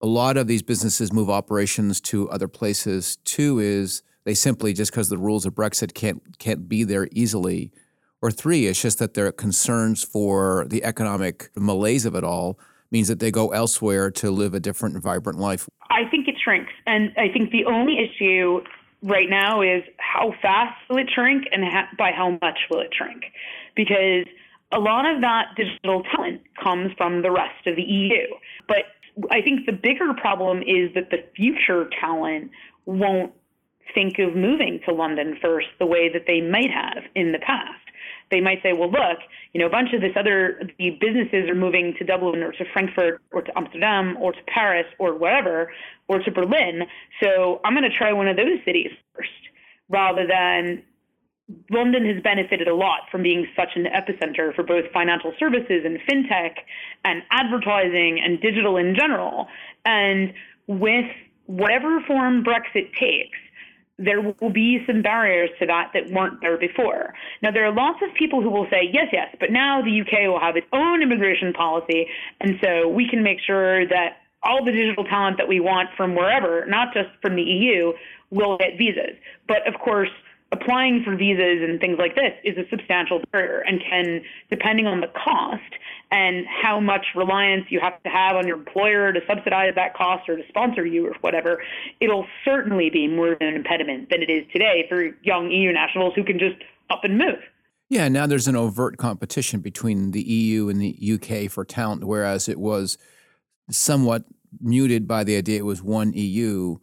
a 0.00 0.06
lot 0.06 0.36
of 0.36 0.48
these 0.48 0.62
businesses 0.62 1.12
move 1.12 1.30
operations 1.30 2.00
to 2.00 2.28
other 2.30 2.48
places? 2.48 3.16
Two 3.24 3.60
is 3.60 4.02
they 4.24 4.34
simply, 4.34 4.72
just 4.72 4.92
because 4.92 5.08
the 5.08 5.18
rules 5.18 5.46
of 5.46 5.54
Brexit 5.54 5.94
can't, 5.94 6.38
can't 6.38 6.68
be 6.68 6.84
there 6.84 7.08
easily. 7.12 7.72
Or 8.20 8.30
three, 8.30 8.66
it's 8.66 8.80
just 8.80 8.98
that 9.00 9.14
their 9.14 9.32
concerns 9.32 10.04
for 10.04 10.66
the 10.68 10.84
economic 10.84 11.50
malaise 11.56 12.06
of 12.06 12.14
it 12.14 12.22
all 12.22 12.58
means 12.92 13.08
that 13.08 13.18
they 13.18 13.32
go 13.32 13.48
elsewhere 13.48 14.10
to 14.10 14.30
live 14.30 14.54
a 14.54 14.60
different 14.60 14.94
and 14.94 15.02
vibrant 15.02 15.38
life? 15.38 15.68
I 15.90 16.04
think 16.10 16.28
it 16.28 16.36
shrinks. 16.42 16.72
And 16.86 17.12
I 17.16 17.28
think 17.28 17.50
the 17.50 17.64
only 17.64 17.98
issue 17.98 18.60
right 19.02 19.28
now 19.28 19.62
is 19.62 19.82
how 19.98 20.34
fast 20.40 20.78
will 20.88 20.98
it 20.98 21.10
shrink 21.12 21.44
and 21.50 21.64
ha- 21.64 21.88
by 21.98 22.12
how 22.12 22.38
much 22.40 22.58
will 22.70 22.80
it 22.80 22.94
shrink? 22.96 23.24
Because 23.74 24.26
a 24.70 24.78
lot 24.78 25.06
of 25.06 25.22
that 25.22 25.48
digital 25.56 26.02
talent 26.14 26.42
comes 26.62 26.92
from 26.96 27.22
the 27.22 27.30
rest 27.30 27.66
of 27.66 27.76
the 27.76 27.82
EU. 27.82 28.26
But 28.68 28.84
I 29.30 29.40
think 29.42 29.66
the 29.66 29.72
bigger 29.72 30.14
problem 30.14 30.62
is 30.62 30.94
that 30.94 31.10
the 31.10 31.24
future 31.34 31.90
talent 32.00 32.50
won't 32.86 33.32
think 33.94 34.18
of 34.18 34.34
moving 34.34 34.80
to 34.86 34.94
London 34.94 35.36
first 35.42 35.68
the 35.78 35.86
way 35.86 36.10
that 36.12 36.24
they 36.26 36.40
might 36.40 36.70
have 36.70 37.04
in 37.14 37.32
the 37.32 37.38
past 37.38 37.82
they 38.32 38.40
might 38.40 38.62
say, 38.62 38.72
well, 38.72 38.90
look, 38.90 39.18
you 39.52 39.60
know, 39.60 39.66
a 39.66 39.70
bunch 39.70 39.92
of 39.92 40.00
this 40.00 40.12
other 40.16 40.60
the 40.78 40.90
businesses 40.98 41.48
are 41.48 41.54
moving 41.54 41.94
to 41.98 42.04
Dublin 42.04 42.42
or 42.42 42.50
to 42.52 42.64
Frankfurt 42.72 43.20
or 43.30 43.42
to 43.42 43.56
Amsterdam 43.56 44.16
or 44.18 44.32
to 44.32 44.38
Paris 44.48 44.86
or 44.98 45.16
whatever 45.16 45.70
or 46.08 46.18
to 46.18 46.30
Berlin. 46.32 46.82
So 47.22 47.60
I'm 47.64 47.74
going 47.74 47.88
to 47.88 47.96
try 47.96 48.12
one 48.12 48.26
of 48.26 48.36
those 48.36 48.58
cities 48.64 48.90
first, 49.14 49.30
rather 49.88 50.26
than 50.26 50.82
London 51.70 52.06
has 52.06 52.22
benefited 52.22 52.66
a 52.66 52.74
lot 52.74 53.00
from 53.10 53.22
being 53.22 53.46
such 53.54 53.76
an 53.76 53.84
epicenter 53.84 54.54
for 54.54 54.64
both 54.64 54.84
financial 54.92 55.34
services 55.38 55.84
and 55.84 55.98
fintech 56.08 56.54
and 57.04 57.22
advertising 57.30 58.18
and 58.24 58.40
digital 58.40 58.78
in 58.78 58.96
general. 58.98 59.46
And 59.84 60.32
with 60.66 61.04
whatever 61.44 62.00
form 62.06 62.42
Brexit 62.42 62.94
takes, 62.98 63.38
there 63.98 64.20
will 64.20 64.50
be 64.50 64.82
some 64.86 65.02
barriers 65.02 65.50
to 65.58 65.66
that 65.66 65.90
that 65.94 66.10
weren't 66.10 66.40
there 66.40 66.56
before. 66.56 67.14
Now, 67.42 67.50
there 67.50 67.64
are 67.66 67.72
lots 67.72 67.98
of 68.02 68.14
people 68.14 68.42
who 68.42 68.50
will 68.50 68.66
say, 68.70 68.88
yes, 68.92 69.08
yes, 69.12 69.34
but 69.38 69.50
now 69.50 69.82
the 69.82 70.00
UK 70.00 70.28
will 70.28 70.40
have 70.40 70.56
its 70.56 70.66
own 70.72 71.02
immigration 71.02 71.52
policy, 71.52 72.06
and 72.40 72.58
so 72.62 72.88
we 72.88 73.08
can 73.08 73.22
make 73.22 73.38
sure 73.40 73.86
that 73.88 74.18
all 74.42 74.64
the 74.64 74.72
digital 74.72 75.04
talent 75.04 75.36
that 75.36 75.46
we 75.46 75.60
want 75.60 75.90
from 75.96 76.14
wherever, 76.14 76.66
not 76.66 76.92
just 76.92 77.08
from 77.20 77.36
the 77.36 77.42
EU, 77.42 77.92
will 78.30 78.58
get 78.58 78.76
visas. 78.76 79.16
But 79.46 79.66
of 79.68 79.78
course, 79.80 80.10
applying 80.52 81.02
for 81.02 81.16
visas 81.16 81.66
and 81.66 81.80
things 81.80 81.98
like 81.98 82.14
this 82.14 82.32
is 82.44 82.56
a 82.58 82.68
substantial 82.68 83.20
barrier 83.32 83.64
and 83.66 83.80
can, 83.80 84.22
depending 84.50 84.86
on 84.86 85.00
the 85.00 85.08
cost 85.08 85.62
and 86.10 86.44
how 86.46 86.78
much 86.78 87.06
reliance 87.16 87.64
you 87.70 87.80
have 87.80 88.00
to 88.02 88.10
have 88.10 88.36
on 88.36 88.46
your 88.46 88.58
employer 88.58 89.12
to 89.12 89.20
subsidize 89.26 89.72
that 89.74 89.94
cost 89.94 90.28
or 90.28 90.36
to 90.36 90.42
sponsor 90.48 90.84
you 90.84 91.08
or 91.08 91.14
whatever, 91.22 91.62
it'll 92.00 92.26
certainly 92.44 92.90
be 92.90 93.08
more 93.08 93.32
of 93.32 93.38
an 93.40 93.54
impediment 93.54 94.10
than 94.10 94.22
it 94.22 94.30
is 94.30 94.44
today 94.52 94.84
for 94.88 95.02
young 95.22 95.50
EU 95.50 95.72
nationals 95.72 96.12
who 96.14 96.22
can 96.22 96.38
just 96.38 96.56
up 96.90 97.00
and 97.02 97.16
move. 97.16 97.38
Yeah, 97.88 98.08
now 98.08 98.26
there's 98.26 98.48
an 98.48 98.56
overt 98.56 98.98
competition 98.98 99.60
between 99.60 100.10
the 100.10 100.22
EU 100.22 100.68
and 100.68 100.80
the 100.80 100.96
UK 101.14 101.50
for 101.50 101.64
talent, 101.64 102.04
whereas 102.04 102.48
it 102.48 102.58
was 102.58 102.98
somewhat 103.70 104.24
muted 104.60 105.08
by 105.08 105.24
the 105.24 105.36
idea 105.36 105.58
it 105.58 105.64
was 105.64 105.82
one 105.82 106.12
EU 106.12 106.76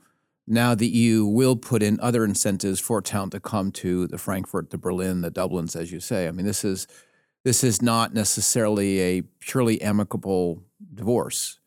now 0.50 0.74
the 0.76 0.88
EU 0.88 1.26
will 1.26 1.56
put 1.56 1.84
in 1.84 2.00
other 2.00 2.26
incentives 2.26 2.80
for 2.80 3.02
talent 3.02 3.32
to 3.34 3.40
come 3.40 3.72
to 3.74 4.08
the 4.08 4.18
Frankfurt, 4.18 4.72
the 4.72 4.78
Berlin, 4.78 5.22
the 5.22 5.32
Dublins, 5.32 5.76
as 5.76 5.92
you 5.92 6.00
say. 6.00 6.28
I 6.28 6.32
mean, 6.32 6.46
this 6.46 6.66
is 6.66 6.88
this 7.44 7.64
is 7.64 7.82
not 7.82 8.14
necessarily 8.14 9.00
a 9.00 9.22
purely 9.40 9.82
amicable 9.82 10.64
divorce. 10.94 11.60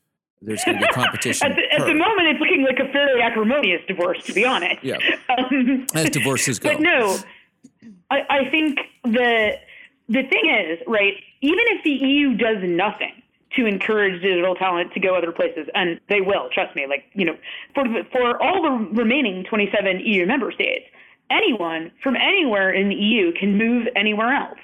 There's 0.42 0.64
going 0.64 0.78
to 0.78 0.86
be 0.86 0.92
competition. 0.92 1.52
at, 1.52 1.56
the, 1.56 1.62
at 1.72 1.86
the, 1.86 1.94
moment, 1.94 2.28
it's 2.28 2.40
looking 2.40 2.64
like 2.64 2.78
a 2.80 2.92
fairly 2.92 3.22
acrimonious 3.22 3.80
divorce, 3.86 4.22
to 4.24 4.32
be 4.32 4.44
honest. 4.44 4.82
Yeah, 4.82 4.98
um, 5.38 5.86
as 5.94 6.10
divorces 6.10 6.58
go. 6.60 6.72
But 6.72 6.80
no, 6.80 7.18
I, 8.10 8.20
I 8.28 8.50
think 8.50 8.78
the 9.04 9.52
the 10.08 10.22
thing 10.24 10.50
is, 10.50 10.80
right? 10.86 11.14
Even 11.40 11.64
if 11.68 11.84
the 11.84 11.90
EU 11.90 12.34
does 12.34 12.58
nothing, 12.62 13.21
to 13.56 13.66
encourage 13.66 14.22
digital 14.22 14.54
talent 14.54 14.92
to 14.94 15.00
go 15.00 15.14
other 15.14 15.32
places, 15.32 15.68
and 15.74 16.00
they 16.08 16.20
will. 16.20 16.48
Trust 16.52 16.74
me. 16.76 16.86
Like 16.88 17.04
you 17.14 17.24
know, 17.24 17.36
for 17.74 17.84
for 18.12 18.42
all 18.42 18.62
the 18.62 18.94
remaining 18.94 19.44
27 19.44 20.00
EU 20.00 20.26
member 20.26 20.52
states, 20.52 20.86
anyone 21.30 21.90
from 22.02 22.16
anywhere 22.16 22.70
in 22.70 22.88
the 22.88 22.94
EU 22.94 23.32
can 23.32 23.56
move 23.56 23.86
anywhere 23.96 24.34
else. 24.34 24.58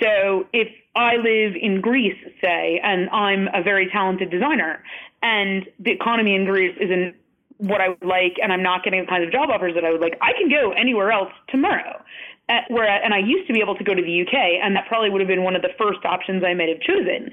So 0.00 0.46
if 0.52 0.68
I 0.96 1.16
live 1.16 1.54
in 1.60 1.80
Greece, 1.80 2.18
say, 2.40 2.80
and 2.82 3.08
I'm 3.10 3.48
a 3.54 3.62
very 3.62 3.88
talented 3.90 4.30
designer, 4.30 4.82
and 5.22 5.68
the 5.78 5.90
economy 5.90 6.34
in 6.34 6.44
Greece 6.44 6.76
isn't 6.80 7.14
what 7.58 7.80
I 7.80 7.90
would 7.90 8.04
like, 8.04 8.38
and 8.42 8.52
I'm 8.52 8.62
not 8.62 8.82
getting 8.82 9.00
the 9.02 9.06
kinds 9.06 9.24
of 9.24 9.32
job 9.32 9.50
offers 9.50 9.74
that 9.74 9.84
I 9.84 9.92
would 9.92 10.00
like, 10.00 10.18
I 10.20 10.32
can 10.32 10.50
go 10.50 10.72
anywhere 10.72 11.12
else 11.12 11.32
tomorrow. 11.48 12.02
At, 12.48 12.68
where 12.68 12.88
and 12.88 13.14
I 13.14 13.18
used 13.18 13.46
to 13.46 13.52
be 13.52 13.60
able 13.60 13.76
to 13.76 13.84
go 13.84 13.94
to 13.94 14.02
the 14.02 14.22
UK, 14.22 14.34
and 14.62 14.74
that 14.74 14.86
probably 14.88 15.10
would 15.10 15.20
have 15.20 15.28
been 15.28 15.44
one 15.44 15.54
of 15.54 15.62
the 15.62 15.70
first 15.78 16.04
options 16.04 16.42
I 16.44 16.54
might 16.54 16.68
have 16.68 16.80
chosen. 16.80 17.30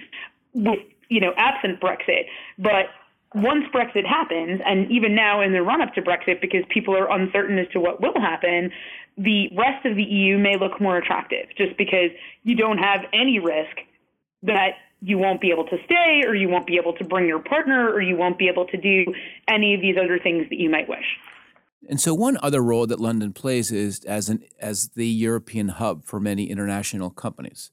With 0.54 0.80
you 1.10 1.20
know, 1.20 1.34
absent 1.38 1.80
Brexit. 1.82 2.26
But 2.58 2.88
once 3.36 3.66
Brexit 3.74 4.06
happens, 4.06 4.62
and 4.66 4.90
even 4.92 5.16
now 5.16 5.42
in 5.42 5.52
the 5.52 5.62
run 5.62 5.82
up 5.82 5.94
to 5.96 6.02
Brexit, 6.02 6.42
because 6.42 6.64
people 6.70 6.96
are 6.96 7.12
uncertain 7.12 7.60
as 7.60 7.68
to 7.74 7.80
what 7.80 8.02
will 8.02 8.20
happen, 8.20 8.72
the 9.18 9.50
rest 9.56 9.86
of 9.86 9.96
the 9.96 10.04
EU 10.04 10.38
may 10.38 10.58
look 10.58 10.80
more 10.80 10.98
attractive 10.98 11.48
just 11.58 11.78
because 11.78 12.12
you 12.44 12.56
don't 12.56 12.78
have 12.78 13.02
any 13.14 13.40
risk 13.40 13.78
that 14.44 14.72
you 15.02 15.18
won't 15.18 15.42
be 15.42 15.52
able 15.52 15.66
to 15.66 15.78
stay 15.86 16.24
or 16.26 16.36
you 16.36 16.50
won't 16.50 16.68
be 16.68 16.78
able 16.78 16.94
to 16.94 17.04
bring 17.04 17.28
your 17.28 17.40
partner 17.40 17.90
or 17.90 18.02
you 18.02 18.16
won't 18.16 18.38
be 18.38 18.48
able 18.48 18.66
to 18.66 18.78
do 18.78 19.06
any 19.48 19.74
of 19.74 19.82
these 19.82 19.96
other 19.98 20.20
things 20.20 20.48
that 20.50 20.58
you 20.58 20.70
might 20.70 20.88
wish. 20.90 21.06
And 21.88 22.00
so 22.00 22.14
one 22.14 22.38
other 22.42 22.62
role 22.62 22.88
that 22.88 23.00
London 23.00 23.32
plays 23.32 23.72
is 23.72 24.04
as 24.04 24.28
an 24.28 24.44
as 24.60 24.90
the 24.96 25.08
European 25.08 25.70
hub 25.70 26.04
for 26.04 26.20
many 26.20 26.50
international 26.50 27.10
companies. 27.10 27.72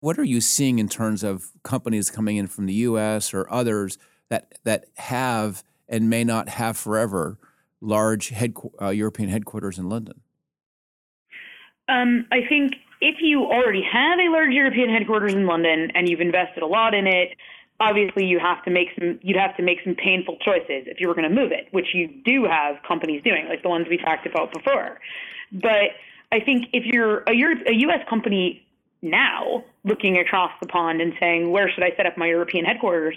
What 0.00 0.18
are 0.18 0.24
you 0.24 0.40
seeing 0.40 0.78
in 0.78 0.88
terms 0.88 1.24
of 1.24 1.50
companies 1.62 2.10
coming 2.10 2.36
in 2.36 2.46
from 2.46 2.66
the 2.66 2.74
U.S. 2.74 3.34
or 3.34 3.50
others 3.52 3.98
that 4.28 4.54
that 4.64 4.86
have 4.96 5.64
and 5.88 6.08
may 6.08 6.24
not 6.24 6.48
have 6.50 6.76
forever 6.76 7.38
large 7.80 8.32
uh, 8.80 8.90
European 8.90 9.28
headquarters 9.28 9.78
in 9.78 9.88
London? 9.88 10.20
Um, 11.88 12.26
I 12.30 12.40
think 12.48 12.74
if 13.00 13.16
you 13.20 13.44
already 13.44 13.82
have 13.82 14.18
a 14.18 14.30
large 14.30 14.52
European 14.52 14.90
headquarters 14.90 15.32
in 15.32 15.46
London 15.46 15.90
and 15.94 16.08
you've 16.08 16.20
invested 16.20 16.62
a 16.62 16.66
lot 16.66 16.94
in 16.94 17.06
it, 17.06 17.30
obviously 17.80 18.24
you 18.24 18.38
have 18.38 18.62
to 18.64 18.70
make 18.70 18.88
some 18.98 19.18
you'd 19.22 19.36
have 19.36 19.56
to 19.56 19.62
make 19.62 19.78
some 19.84 19.94
painful 19.94 20.36
choices 20.44 20.86
if 20.86 21.00
you 21.00 21.08
were 21.08 21.14
going 21.14 21.28
to 21.28 21.34
move 21.34 21.52
it, 21.52 21.68
which 21.70 21.94
you 21.94 22.08
do 22.24 22.44
have 22.44 22.76
companies 22.86 23.22
doing, 23.22 23.46
like 23.48 23.62
the 23.62 23.68
ones 23.68 23.86
we 23.88 23.96
talked 23.96 24.26
about 24.26 24.52
before. 24.52 24.98
But 25.52 25.96
I 26.30 26.40
think 26.40 26.66
if 26.72 26.84
you're 26.84 27.20
a, 27.20 27.32
a 27.32 27.74
U.S. 27.74 28.00
company 28.08 28.66
now 29.02 29.64
looking 29.84 30.18
across 30.18 30.50
the 30.60 30.66
pond 30.66 31.00
and 31.00 31.12
saying, 31.20 31.50
where 31.50 31.70
should 31.70 31.84
I 31.84 31.90
set 31.96 32.06
up 32.06 32.16
my 32.16 32.26
European 32.26 32.64
headquarters? 32.64 33.16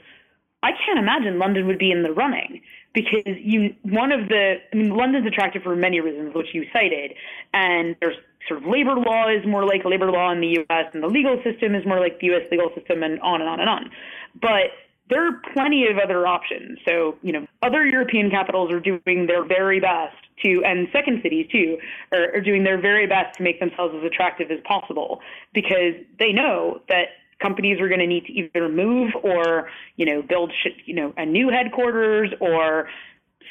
I 0.63 0.71
can't 0.85 0.99
imagine 0.99 1.39
London 1.39 1.65
would 1.67 1.79
be 1.79 1.91
in 1.91 2.03
the 2.03 2.11
running 2.11 2.61
because 2.93 3.23
you 3.25 3.73
one 3.83 4.11
of 4.11 4.27
the 4.29 4.55
I 4.71 4.75
mean 4.75 4.89
London's 4.89 5.25
attractive 5.25 5.63
for 5.63 5.75
many 5.75 5.99
reasons, 6.01 6.35
which 6.35 6.53
you 6.53 6.65
cited, 6.71 7.13
and 7.53 7.95
there's 7.99 8.15
sort 8.47 8.61
of 8.61 8.69
labor 8.69 8.95
law 8.95 9.27
is 9.27 9.45
more 9.45 9.65
like 9.65 9.85
labor 9.85 10.11
law 10.11 10.31
in 10.31 10.39
the 10.39 10.57
U.S. 10.59 10.85
and 10.93 11.01
the 11.01 11.07
legal 11.07 11.41
system 11.43 11.73
is 11.73 11.85
more 11.85 11.99
like 11.99 12.19
the 12.19 12.27
U.S. 12.27 12.43
legal 12.51 12.69
system, 12.75 13.01
and 13.01 13.19
on 13.21 13.41
and 13.41 13.49
on 13.49 13.59
and 13.59 13.69
on. 13.69 13.91
But 14.39 14.69
there 15.11 15.27
are 15.27 15.41
plenty 15.53 15.85
of 15.85 15.97
other 16.03 16.25
options. 16.25 16.79
So 16.87 17.17
you 17.21 17.33
know, 17.33 17.45
other 17.61 17.85
European 17.85 18.31
capitals 18.31 18.71
are 18.71 18.79
doing 18.79 19.27
their 19.27 19.45
very 19.45 19.79
best 19.79 20.15
to, 20.43 20.63
and 20.65 20.87
second 20.91 21.19
cities 21.21 21.47
too, 21.51 21.77
are, 22.11 22.37
are 22.37 22.41
doing 22.41 22.63
their 22.63 22.81
very 22.81 23.05
best 23.05 23.37
to 23.37 23.43
make 23.43 23.59
themselves 23.59 23.93
as 23.95 24.03
attractive 24.03 24.49
as 24.49 24.59
possible 24.63 25.19
because 25.53 25.93
they 26.17 26.31
know 26.31 26.81
that 26.89 27.09
companies 27.39 27.79
are 27.79 27.87
going 27.87 27.99
to 27.99 28.07
need 28.07 28.25
to 28.25 28.33
either 28.33 28.69
move 28.69 29.11
or 29.21 29.69
you 29.97 30.05
know 30.05 30.21
build 30.21 30.51
you 30.85 30.95
know 30.95 31.13
a 31.17 31.25
new 31.25 31.49
headquarters 31.49 32.31
or 32.39 32.87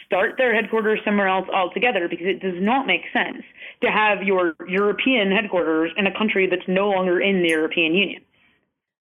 start 0.06 0.34
their 0.38 0.54
headquarters 0.54 0.98
somewhere 1.04 1.28
else 1.28 1.48
altogether 1.54 2.08
because 2.08 2.26
it 2.26 2.40
does 2.40 2.60
not 2.60 2.86
make 2.86 3.02
sense 3.12 3.42
to 3.82 3.88
have 3.90 4.22
your 4.22 4.54
European 4.66 5.30
headquarters 5.30 5.92
in 5.96 6.06
a 6.06 6.18
country 6.18 6.48
that's 6.48 6.66
no 6.66 6.88
longer 6.88 7.20
in 7.20 7.42
the 7.42 7.48
European 7.48 7.94
Union. 7.94 8.22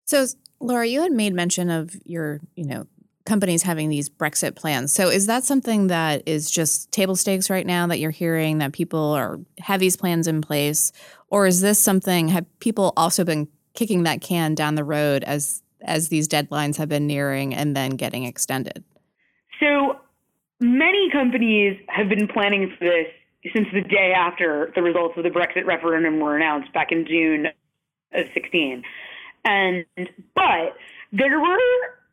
So, 0.05 0.25
Laura, 0.59 0.85
you 0.87 1.01
had 1.01 1.11
made 1.11 1.33
mention 1.33 1.69
of 1.69 1.95
your, 2.05 2.39
you 2.55 2.65
know, 2.65 2.87
companies 3.25 3.61
having 3.61 3.89
these 3.89 4.09
Brexit 4.09 4.55
plans. 4.55 4.91
So 4.93 5.09
is 5.09 5.27
that 5.27 5.43
something 5.43 5.87
that 5.87 6.23
is 6.25 6.49
just 6.49 6.91
table 6.91 7.15
stakes 7.15 7.49
right 7.49 7.65
now 7.65 7.85
that 7.87 7.99
you're 7.99 8.09
hearing 8.09 8.59
that 8.59 8.71
people 8.71 9.11
are 9.11 9.39
have 9.59 9.81
these 9.81 9.97
plans 9.97 10.27
in 10.27 10.41
place 10.41 10.93
or 11.29 11.45
is 11.45 11.59
this 11.59 11.77
something 11.77 12.29
have 12.29 12.45
people 12.59 12.93
also 12.95 13.25
been 13.25 13.49
kicking 13.73 14.03
that 14.03 14.21
can 14.21 14.55
down 14.55 14.75
the 14.75 14.83
road 14.83 15.23
as 15.25 15.61
as 15.81 16.07
these 16.07 16.27
deadlines 16.27 16.77
have 16.77 16.89
been 16.89 17.05
nearing 17.05 17.53
and 17.53 17.75
then 17.75 17.91
getting 17.91 18.23
extended? 18.23 18.83
So 19.59 19.99
many 20.59 21.11
companies 21.11 21.77
have 21.89 22.09
been 22.09 22.27
planning 22.27 22.73
for 22.79 22.85
this 22.85 23.07
since 23.53 23.67
the 23.73 23.81
day 23.81 24.13
after 24.15 24.71
the 24.73 24.81
results 24.81 25.17
of 25.17 25.23
the 25.23 25.29
Brexit 25.29 25.65
referendum 25.65 26.19
were 26.19 26.35
announced 26.35 26.73
back 26.73 26.91
in 26.91 27.05
June 27.05 27.47
of 28.13 28.25
16. 28.33 28.83
And 29.47 29.85
but 30.35 30.75
there 31.13 31.39
were 31.39 31.57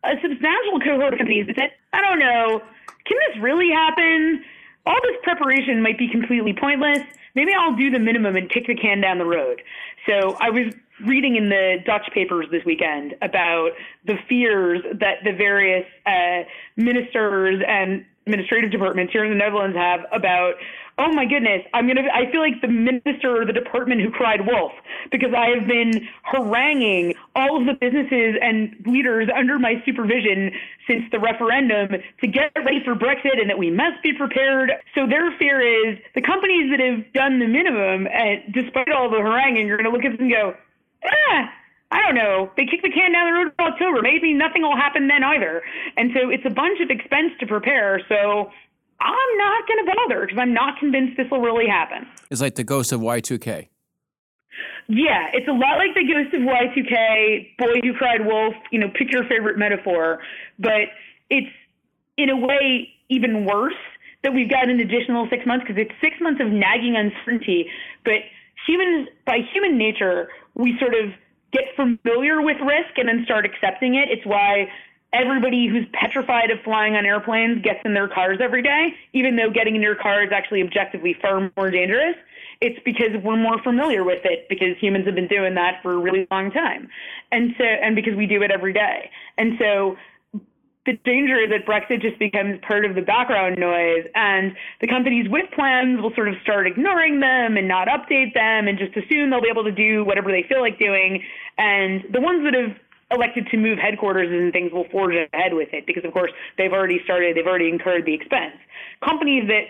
a 0.05 0.15
substantial 0.23 0.79
cohort 0.81 1.15
of 1.15 1.19
companies 1.19 1.47
that 1.49 1.57
said, 1.57 1.71
I 1.93 2.01
don't 2.01 2.21
know, 2.21 2.63
can 3.07 3.19
this 3.29 3.43
really 3.43 3.71
happen? 3.71 4.45
All 4.87 4.99
this 5.03 5.17
preparation 5.23 5.83
might 5.83 5.99
be 5.99 6.09
completely 6.09 6.53
pointless. 6.53 7.01
Maybe 7.35 7.53
I'll 7.59 7.75
do 7.75 7.91
the 7.91 7.99
minimum 7.99 8.37
and 8.37 8.49
kick 8.49 8.67
the 8.69 8.77
can 8.77 9.01
down 9.01 9.19
the 9.19 9.25
road. 9.25 9.63
So 10.09 10.37
I 10.41 10.51
was 10.51 10.73
reading 11.05 11.35
in 11.35 11.49
the 11.49 11.79
Dutch 11.85 12.09
papers 12.15 12.47
this 12.53 12.65
weekend 12.65 13.17
about 13.21 13.71
the 14.05 14.15
fears 14.29 14.81
that 15.01 15.25
the 15.25 15.33
various 15.33 15.87
uh, 16.07 16.45
ministers 16.77 17.61
and 17.67 18.05
administrative 18.27 18.71
departments 18.71 19.13
here 19.13 19.25
in 19.25 19.31
the 19.31 19.37
Netherlands 19.37 19.77
have 19.77 20.01
about 20.13 20.55
oh 20.99 21.13
my 21.13 21.25
goodness, 21.25 21.63
I'm 21.73 21.87
gonna. 21.87 22.03
I 22.13 22.31
feel 22.31 22.41
like 22.41 22.61
the 22.61 22.69
minister 22.69 23.43
or 23.43 23.45
the 23.45 23.53
department 23.53 24.01
who 24.01 24.11
cried 24.11 24.47
wolf 24.47 24.73
because 25.11 25.31
I 25.37 25.57
have 25.57 25.67
been 25.67 26.09
haranguing 26.23 27.15
all 27.35 27.61
of 27.61 27.67
the 27.67 27.75
businesses 27.75 28.37
and 28.41 28.75
leaders 28.87 29.29
under 29.35 29.59
my 29.59 29.83
supervision 29.85 30.53
since 30.87 31.03
the 31.11 31.19
referendum 31.19 32.01
to 32.21 32.27
get 32.27 32.53
ready 32.57 32.83
for 32.85 32.95
Brexit 32.95 33.41
and 33.41 33.51
that 33.51 33.59
we 33.59 33.71
must 33.71 34.03
be 34.03 34.13
prepared. 34.13 34.71
So 34.95 35.07
their 35.07 35.37
fear 35.39 35.61
is 35.61 35.99
the 36.15 36.23
companies 36.23 36.71
that 36.71 36.81
have 36.81 37.13
done 37.13 37.39
the 37.39 37.49
minimum, 37.49 38.07
and 38.07 38.53
despite 38.53 38.91
all 38.91 39.11
the 39.11 39.19
haranguing, 39.19 39.67
you're 39.67 39.79
going 39.79 39.91
to 39.91 39.97
look 39.97 40.05
at 40.05 40.17
them 40.17 40.27
and 40.27 40.31
go, 40.31 40.55
eh, 41.03 41.47
I 41.95 42.03
don't 42.03 42.17
know. 42.17 42.51
They 42.57 42.67
kick 42.67 42.83
the 42.83 42.91
can 42.91 43.13
down 43.13 43.27
the 43.27 43.33
road 43.33 43.53
in 43.57 43.65
October. 43.65 44.03
Maybe 44.03 44.35
nothing 44.35 44.63
will 44.63 44.77
happen 44.77 45.07
then 45.07 45.23
either. 45.23 45.63
And 45.97 46.11
so 46.13 46.29
it's 46.29 46.45
a 46.45 46.51
bunch 46.51 46.81
of 46.81 46.91
expense 46.91 47.33
to 47.39 47.47
prepare. 47.47 48.01
So 48.09 48.51
I'm 49.05 49.39
not 49.39 49.69
going 49.69 49.85
to 49.85 49.93
bother 49.95 50.21
because 50.23 50.39
I'm 50.41 50.55
not 50.55 50.79
convinced 50.79 51.17
this 51.17 51.31
will 51.31 51.41
really 51.41 51.67
happen. 51.69 52.07
It's 52.31 52.41
like 52.41 52.55
the 52.55 52.65
ghost 52.65 52.91
of 52.91 53.01
Y2K. 53.01 53.69
Yeah, 54.89 55.29
it's 55.33 55.49
a 55.49 55.53
lot 55.53 55.79
like 55.79 55.95
the 55.95 56.05
ghost 56.05 56.35
of 56.35 56.43
Y2K, 56.43 57.57
Boy 57.59 57.81
Who 57.83 57.93
Cried 57.95 58.25
Wolf, 58.25 58.55
you 58.71 58.79
know, 58.79 58.89
pick 58.89 59.13
your 59.13 59.25
favorite 59.25 59.59
metaphor. 59.59 60.21
But 60.59 60.89
it's 61.31 61.53
in 62.17 62.31
a 62.31 62.37
way 62.37 62.93
even 63.09 63.45
worse 63.45 63.75
that 64.23 64.33
we've 64.33 64.49
got 64.49 64.71
an 64.71 64.81
additional 64.81 65.27
six 65.29 65.45
months 65.47 65.67
because 65.67 65.81
it's 65.81 65.93
six 66.01 66.17
months 66.21 66.41
of 66.41 66.49
nagging 66.49 66.97
uncertainty. 66.97 67.69
But 68.05 68.25
humans, 68.67 69.09
by 69.27 69.39
human 69.53 69.77
nature, 69.77 70.29
we 70.55 70.79
sort 70.79 70.95
of 70.95 71.13
get 71.53 71.65
familiar 71.77 72.41
with 72.43 72.57
risk 72.61 72.97
and 72.97 73.09
then 73.09 73.23
start 73.25 73.45
accepting 73.45 73.95
it. 73.95 74.09
It's 74.11 74.25
why 74.27 74.69
everybody 75.15 75.69
who's 75.69 75.87
petrified 75.93 76.51
of 76.51 76.61
flying 76.63 76.97
on 76.97 77.07
airplanes 77.07 77.63
gets 77.63 77.81
in 77.85 77.95
their 77.95 78.09
cars 78.09 78.39
every 78.43 78.63
day, 78.63 78.95
even 79.13 79.37
though 79.37 79.49
getting 79.49 79.77
in 79.77 79.83
your 79.83 79.95
car 79.95 80.23
is 80.23 80.33
actually 80.33 80.63
objectively 80.63 81.17
far 81.23 81.51
more 81.57 81.71
dangerous. 81.71 82.17
It's 82.61 82.79
because 82.85 83.11
we're 83.23 83.37
more 83.37 83.63
familiar 83.63 84.05
with 84.05 84.25
it 84.25 84.49
because 84.49 84.77
humans 84.79 85.07
have 85.07 85.15
been 85.15 85.29
doing 85.29 85.55
that 85.55 85.83
for 85.83 85.93
a 85.93 85.99
really 85.99 86.27
long 86.31 86.51
time. 86.51 86.89
And 87.31 87.55
so, 87.57 87.65
and 87.65 87.95
because 87.95 88.15
we 88.15 88.27
do 88.27 88.43
it 88.43 88.51
every 88.51 88.73
day. 88.73 89.11
And 89.39 89.57
so 89.59 89.97
the 90.87 90.99
danger 91.05 91.41
is 91.41 91.51
that 91.51 91.65
Brexit 91.67 92.03
just 92.03 92.19
becomes 92.19 92.61
part 92.61 92.85
of 92.85 92.95
the 92.95 93.01
background 93.01 93.57
noise, 93.57 94.07
and 94.15 94.55
the 94.81 94.87
companies 94.87 95.29
with 95.31 95.51
plans 95.53 96.01
will 96.01 96.15
sort 96.15 96.29
of 96.29 96.35
start 96.43 96.67
ignoring 96.67 97.21
them 97.21 97.57
and 97.57 97.67
not 97.67 97.89
update 97.89 98.35
them 98.35 98.69
and 98.69 98.79
just 98.79 98.95
assume 98.97 99.31
they'll 99.31 99.41
be 99.41 99.49
able 99.49 99.65
to 99.65 99.73
do 99.73 100.05
whatever 100.05 100.31
they 100.31 100.43
feel 100.43 100.61
like 100.61 100.79
doing. 100.79 101.23
And 101.57 102.05
the 102.13 102.21
ones 102.21 102.45
that 102.45 102.55
have 102.55 102.77
elected 103.11 103.47
to 103.51 103.57
move 103.57 103.79
headquarters 103.79 104.31
and 104.31 104.53
things 104.53 104.73
will 104.73 104.89
forge 104.91 105.15
ahead 105.15 105.55
with 105.55 105.73
it 105.73 105.87
because, 105.87 106.05
of 106.05 106.13
course, 106.13 106.33
they've 106.59 106.73
already 106.73 107.01
started, 107.05 107.37
they've 107.37 107.47
already 107.47 107.69
incurred 107.69 108.05
the 108.07 108.15
expense. 108.15 108.57
Companies 109.03 109.49
that 109.49 109.65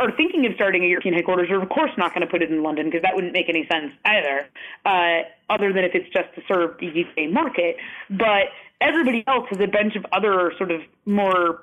are 0.00 0.10
thinking 0.16 0.46
of 0.46 0.52
starting 0.54 0.84
a 0.84 0.86
European 0.86 1.14
headquarters 1.14 1.48
are, 1.50 1.62
of 1.62 1.68
course, 1.68 1.90
not 1.96 2.14
going 2.14 2.26
to 2.26 2.30
put 2.30 2.42
it 2.42 2.50
in 2.50 2.62
London 2.62 2.86
because 2.86 3.02
that 3.02 3.14
wouldn't 3.14 3.32
make 3.32 3.48
any 3.48 3.66
sense 3.70 3.92
either, 4.04 4.48
uh, 4.84 5.22
other 5.48 5.72
than 5.72 5.84
if 5.84 5.94
it's 5.94 6.08
just 6.12 6.34
to 6.34 6.42
serve 6.48 6.76
the 6.78 6.88
UK 6.88 7.30
market. 7.30 7.76
But 8.10 8.48
everybody 8.80 9.22
else 9.26 9.46
has 9.50 9.60
a 9.60 9.66
bunch 9.66 9.96
of 9.96 10.04
other 10.12 10.52
sort 10.58 10.70
of 10.70 10.80
more 11.06 11.62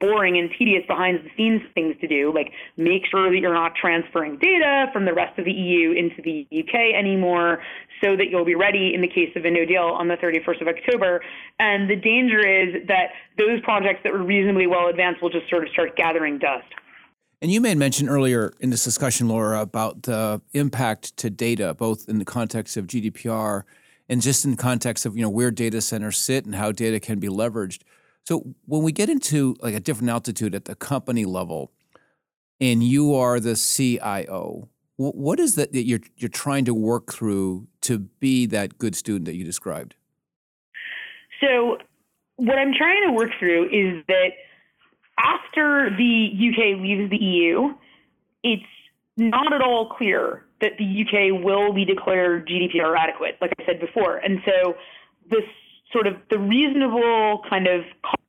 boring 0.00 0.38
and 0.38 0.50
tedious 0.58 0.84
behind 0.86 1.18
the 1.24 1.30
scenes 1.36 1.62
things 1.74 1.94
to 2.00 2.06
do, 2.06 2.32
like 2.34 2.52
make 2.76 3.02
sure 3.10 3.30
that 3.30 3.38
you're 3.38 3.54
not 3.54 3.72
transferring 3.74 4.38
data 4.38 4.86
from 4.92 5.04
the 5.04 5.14
rest 5.14 5.38
of 5.38 5.44
the 5.44 5.52
EU 5.52 5.92
into 5.92 6.20
the 6.22 6.46
UK 6.50 6.94
anymore 6.96 7.62
so 8.02 8.16
that 8.16 8.28
you'll 8.30 8.44
be 8.44 8.54
ready 8.54 8.92
in 8.94 9.00
the 9.00 9.08
case 9.08 9.30
of 9.36 9.44
a 9.44 9.50
no 9.50 9.64
deal 9.64 9.82
on 9.82 10.08
the 10.08 10.16
31st 10.16 10.60
of 10.60 10.68
October. 10.68 11.22
And 11.58 11.88
the 11.88 11.96
danger 11.96 12.46
is 12.46 12.86
that 12.88 13.10
those 13.38 13.60
projects 13.62 14.00
that 14.04 14.12
were 14.12 14.22
reasonably 14.22 14.66
well 14.66 14.88
advanced 14.88 15.22
will 15.22 15.30
just 15.30 15.48
sort 15.48 15.64
of 15.64 15.70
start 15.70 15.96
gathering 15.96 16.38
dust. 16.38 16.66
And 17.40 17.50
you 17.50 17.60
made 17.60 17.76
mention 17.76 18.08
earlier 18.08 18.54
in 18.60 18.70
this 18.70 18.84
discussion, 18.84 19.28
Laura, 19.28 19.60
about 19.60 20.02
the 20.02 20.40
impact 20.52 21.16
to 21.18 21.30
data, 21.30 21.74
both 21.74 22.08
in 22.08 22.18
the 22.18 22.24
context 22.24 22.76
of 22.76 22.86
GDPR 22.86 23.64
and 24.08 24.20
just 24.20 24.44
in 24.44 24.52
the 24.52 24.56
context 24.56 25.06
of 25.06 25.16
you 25.16 25.22
know 25.22 25.30
where 25.30 25.50
data 25.50 25.80
centers 25.80 26.18
sit 26.18 26.44
and 26.44 26.54
how 26.54 26.72
data 26.72 27.00
can 27.00 27.18
be 27.18 27.28
leveraged. 27.28 27.82
So 28.24 28.54
when 28.64 28.82
we 28.82 28.92
get 28.92 29.08
into 29.08 29.56
like 29.60 29.74
a 29.74 29.80
different 29.80 30.10
altitude 30.10 30.54
at 30.54 30.64
the 30.64 30.74
company 30.74 31.24
level, 31.24 31.72
and 32.60 32.82
you 32.82 33.14
are 33.14 33.38
the 33.40 33.56
CIO, 33.56 34.68
what 34.96 35.40
is 35.40 35.56
that 35.56 35.72
that 35.72 35.84
you're 35.86 36.00
you're 36.16 36.28
trying 36.28 36.64
to 36.64 36.74
work 36.74 37.12
through 37.12 37.66
to 37.82 37.98
be 37.98 38.46
that 38.46 38.78
good 38.78 38.94
student 38.94 39.26
that 39.26 39.34
you 39.34 39.44
described? 39.44 39.94
So 41.40 41.78
what 42.36 42.58
I'm 42.58 42.72
trying 42.72 43.02
to 43.06 43.12
work 43.12 43.30
through 43.38 43.66
is 43.66 44.04
that 44.08 44.30
after 45.18 45.90
the 45.96 46.30
UK 46.32 46.80
leaves 46.80 47.10
the 47.10 47.18
EU, 47.18 47.74
it's 48.42 48.62
not 49.16 49.52
at 49.52 49.60
all 49.60 49.90
clear 49.90 50.44
that 50.60 50.72
the 50.78 50.84
UK 50.84 51.44
will 51.44 51.72
be 51.72 51.84
declared 51.84 52.48
GDPR 52.48 52.96
adequate, 52.96 53.36
like 53.40 53.52
I 53.58 53.66
said 53.66 53.80
before. 53.80 54.16
And 54.16 54.40
so 54.46 54.74
this 55.28 55.44
sort 55.94 56.06
of 56.06 56.16
the 56.28 56.38
reasonable 56.38 57.40
kind 57.48 57.66
of 57.66 57.84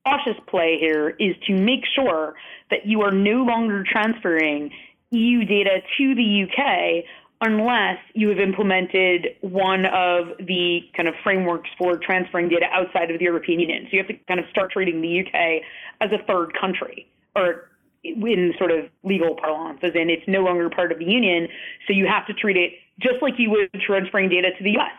cautious 0.05 0.39
play 0.47 0.77
here 0.79 1.09
is 1.19 1.35
to 1.47 1.53
make 1.53 1.83
sure 1.95 2.35
that 2.69 2.85
you 2.85 3.01
are 3.01 3.11
no 3.11 3.43
longer 3.43 3.83
transferring 3.83 4.71
EU 5.11 5.43
data 5.43 5.81
to 5.97 6.15
the 6.15 6.43
UK 6.43 7.03
unless 7.41 7.97
you 8.13 8.29
have 8.29 8.39
implemented 8.39 9.35
one 9.41 9.85
of 9.85 10.37
the 10.39 10.81
kind 10.95 11.09
of 11.09 11.15
frameworks 11.23 11.69
for 11.77 11.97
transferring 11.97 12.47
data 12.47 12.65
outside 12.71 13.11
of 13.11 13.19
the 13.19 13.25
European 13.25 13.59
Union. 13.59 13.83
So 13.85 13.97
you 13.97 13.99
have 13.99 14.07
to 14.07 14.17
kind 14.27 14.39
of 14.39 14.45
start 14.51 14.71
treating 14.71 15.01
the 15.01 15.19
UK 15.19 15.61
as 15.99 16.11
a 16.11 16.23
third 16.25 16.53
country 16.59 17.07
or 17.35 17.69
in 18.03 18.53
sort 18.59 18.71
of 18.71 18.85
legal 19.03 19.35
parlance, 19.35 19.79
as 19.81 19.91
in 19.95 20.09
it's 20.09 20.23
no 20.27 20.41
longer 20.41 20.69
part 20.69 20.91
of 20.91 20.99
the 20.99 21.05
union. 21.05 21.47
So 21.87 21.93
you 21.93 22.07
have 22.07 22.27
to 22.27 22.33
treat 22.33 22.55
it 22.55 22.73
just 22.99 23.21
like 23.21 23.33
you 23.37 23.49
would 23.49 23.73
transferring 23.85 24.29
data 24.29 24.51
to 24.57 24.63
the 24.63 24.77
US 24.77 24.93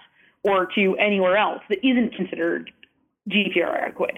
or 0.46 0.66
to 0.74 0.96
anywhere 0.96 1.36
else 1.36 1.60
that 1.68 1.84
isn't 1.86 2.14
considered 2.14 2.70
GDPR 3.28 3.82
adequate. 3.82 4.16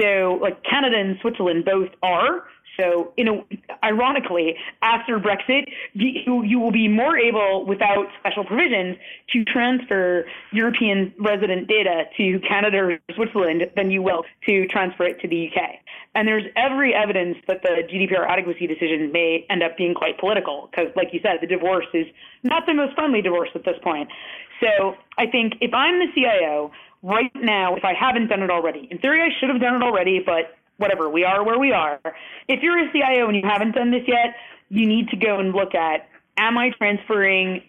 So, 0.00 0.38
like 0.40 0.62
Canada 0.64 0.96
and 0.98 1.18
Switzerland 1.20 1.64
both 1.64 1.88
are. 2.02 2.44
So, 2.78 3.12
you 3.16 3.24
know, 3.24 3.44
ironically, 3.84 4.56
after 4.80 5.18
Brexit, 5.18 5.64
you, 5.92 6.42
you 6.44 6.58
will 6.58 6.70
be 6.70 6.88
more 6.88 7.18
able, 7.18 7.66
without 7.66 8.06
special 8.20 8.44
provisions, 8.44 8.96
to 9.32 9.44
transfer 9.44 10.24
European 10.52 11.12
resident 11.18 11.68
data 11.68 12.04
to 12.16 12.40
Canada 12.48 12.78
or 12.78 12.98
Switzerland 13.14 13.70
than 13.76 13.90
you 13.90 14.02
will 14.02 14.24
to 14.46 14.66
transfer 14.68 15.04
it 15.04 15.20
to 15.20 15.28
the 15.28 15.50
UK. 15.50 15.80
And 16.14 16.26
there's 16.26 16.44
every 16.56 16.92
evidence 16.92 17.36
that 17.46 17.62
the 17.62 17.82
GDPR 17.86 18.28
adequacy 18.28 18.66
decision 18.66 19.12
may 19.12 19.46
end 19.48 19.62
up 19.62 19.76
being 19.76 19.94
quite 19.94 20.18
political 20.18 20.68
because, 20.70 20.88
like 20.96 21.08
you 21.12 21.20
said, 21.22 21.38
the 21.40 21.46
divorce 21.46 21.86
is 21.94 22.06
not 22.42 22.66
the 22.66 22.74
most 22.74 22.94
friendly 22.94 23.22
divorce 23.22 23.50
at 23.54 23.64
this 23.64 23.76
point. 23.82 24.08
So 24.60 24.96
I 25.18 25.26
think 25.26 25.54
if 25.60 25.72
I'm 25.72 26.00
the 26.00 26.06
CIO 26.14 26.72
right 27.02 27.30
now, 27.36 27.76
if 27.76 27.84
I 27.84 27.94
haven't 27.94 28.26
done 28.26 28.42
it 28.42 28.50
already, 28.50 28.88
in 28.90 28.98
theory, 28.98 29.22
I 29.22 29.28
should 29.38 29.50
have 29.50 29.60
done 29.60 29.76
it 29.76 29.82
already, 29.82 30.20
but 30.24 30.56
whatever, 30.78 31.08
we 31.08 31.24
are 31.24 31.44
where 31.44 31.58
we 31.58 31.72
are. 31.72 32.00
If 32.48 32.60
you're 32.62 32.78
a 32.78 32.92
CIO 32.92 33.28
and 33.28 33.36
you 33.36 33.42
haven't 33.44 33.72
done 33.74 33.92
this 33.92 34.02
yet, 34.06 34.34
you 34.68 34.86
need 34.86 35.08
to 35.10 35.16
go 35.16 35.38
and 35.38 35.52
look 35.52 35.74
at 35.74 36.08
am 36.36 36.58
I 36.58 36.70
transferring 36.70 37.62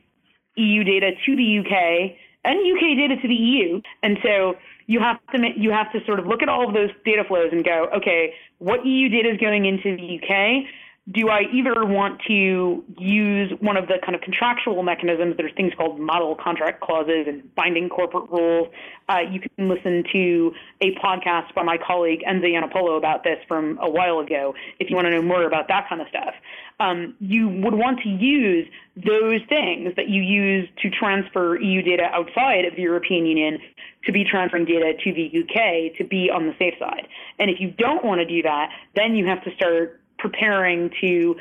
EU 0.56 0.84
data 0.84 1.12
to 1.26 1.36
the 1.36 1.60
UK 1.60 2.18
and 2.44 2.58
UK 2.60 2.98
data 2.98 3.22
to 3.22 3.28
the 3.28 3.36
EU? 3.36 3.82
And 4.02 4.18
so 4.24 4.56
you 4.92 5.00
have 5.00 5.20
to 5.34 5.38
you 5.56 5.72
have 5.72 5.90
to 5.94 6.04
sort 6.06 6.20
of 6.20 6.28
look 6.28 6.42
at 6.44 6.50
all 6.50 6.68
of 6.68 6.74
those 6.74 6.90
data 7.06 7.24
flows 7.26 7.50
and 7.54 7.64
go, 7.64 7.88
okay, 7.96 8.34
what 8.58 8.86
EU 8.86 9.08
data 9.08 9.30
is 9.30 9.38
going 9.38 9.66
into 9.66 9.96
the 9.96 10.20
UK? 10.20 10.66
Do 11.10 11.30
I 11.30 11.42
either 11.52 11.84
want 11.84 12.22
to 12.28 12.84
use 13.00 13.52
one 13.60 13.76
of 13.76 13.88
the 13.88 13.96
kind 14.06 14.14
of 14.14 14.22
contractual 14.22 14.84
mechanisms? 14.84 15.34
There's 15.36 15.52
things 15.58 15.74
called 15.76 16.00
model 16.00 16.36
contract 16.36 16.80
clauses 16.80 17.26
and 17.28 17.54
binding 17.56 17.90
corporate 17.90 18.30
rules. 18.30 18.68
Uh, 19.10 19.22
you 19.32 19.40
can 19.40 19.68
listen 19.68 20.04
to 20.14 20.52
a 20.80 20.94
podcast 21.04 21.56
by 21.56 21.64
my 21.64 21.78
colleague 21.78 22.22
Enza 22.30 22.46
Iannopollo 22.46 23.00
about 23.00 23.24
this 23.24 23.40
from 23.48 23.80
a 23.82 23.90
while 23.90 24.20
ago 24.20 24.54
if 24.80 24.92
you 24.92 24.96
want 24.96 25.08
to 25.08 25.12
know 25.12 25.24
more 25.24 25.44
about 25.44 25.68
that 25.70 25.90
kind 25.90 26.02
of 26.02 26.08
stuff. 26.08 26.36
Um, 26.80 27.16
you 27.20 27.50
would 27.50 27.74
want 27.74 28.00
to 28.02 28.10
use 28.10 28.68
those 28.96 29.42
things 29.50 29.96
that 29.96 30.08
you 30.08 30.22
use 30.22 30.70
to 30.84 30.90
transfer 30.92 31.60
EU 31.60 31.82
data 31.82 32.10
outside 32.14 32.66
of 32.66 32.76
the 32.76 32.84
European 32.84 33.26
Union 33.26 33.58
to 34.06 34.12
be 34.12 34.24
transferring 34.24 34.66
data 34.66 34.94
to 35.04 35.14
the 35.14 35.26
UK 35.26 35.98
to 35.98 36.04
be 36.04 36.30
on 36.30 36.46
the 36.46 36.54
safe 36.60 36.76
side. 36.80 37.08
And 37.40 37.50
if 37.50 37.60
you 37.60 37.72
don't 37.72 38.06
want 38.06 38.20
to 38.20 38.26
do 38.26 38.44
that, 38.44 38.70
then 38.96 39.16
you 39.16 39.26
have 39.26 39.44
to 39.46 39.56
start 39.56 40.01
preparing 40.22 40.92
to 41.02 41.36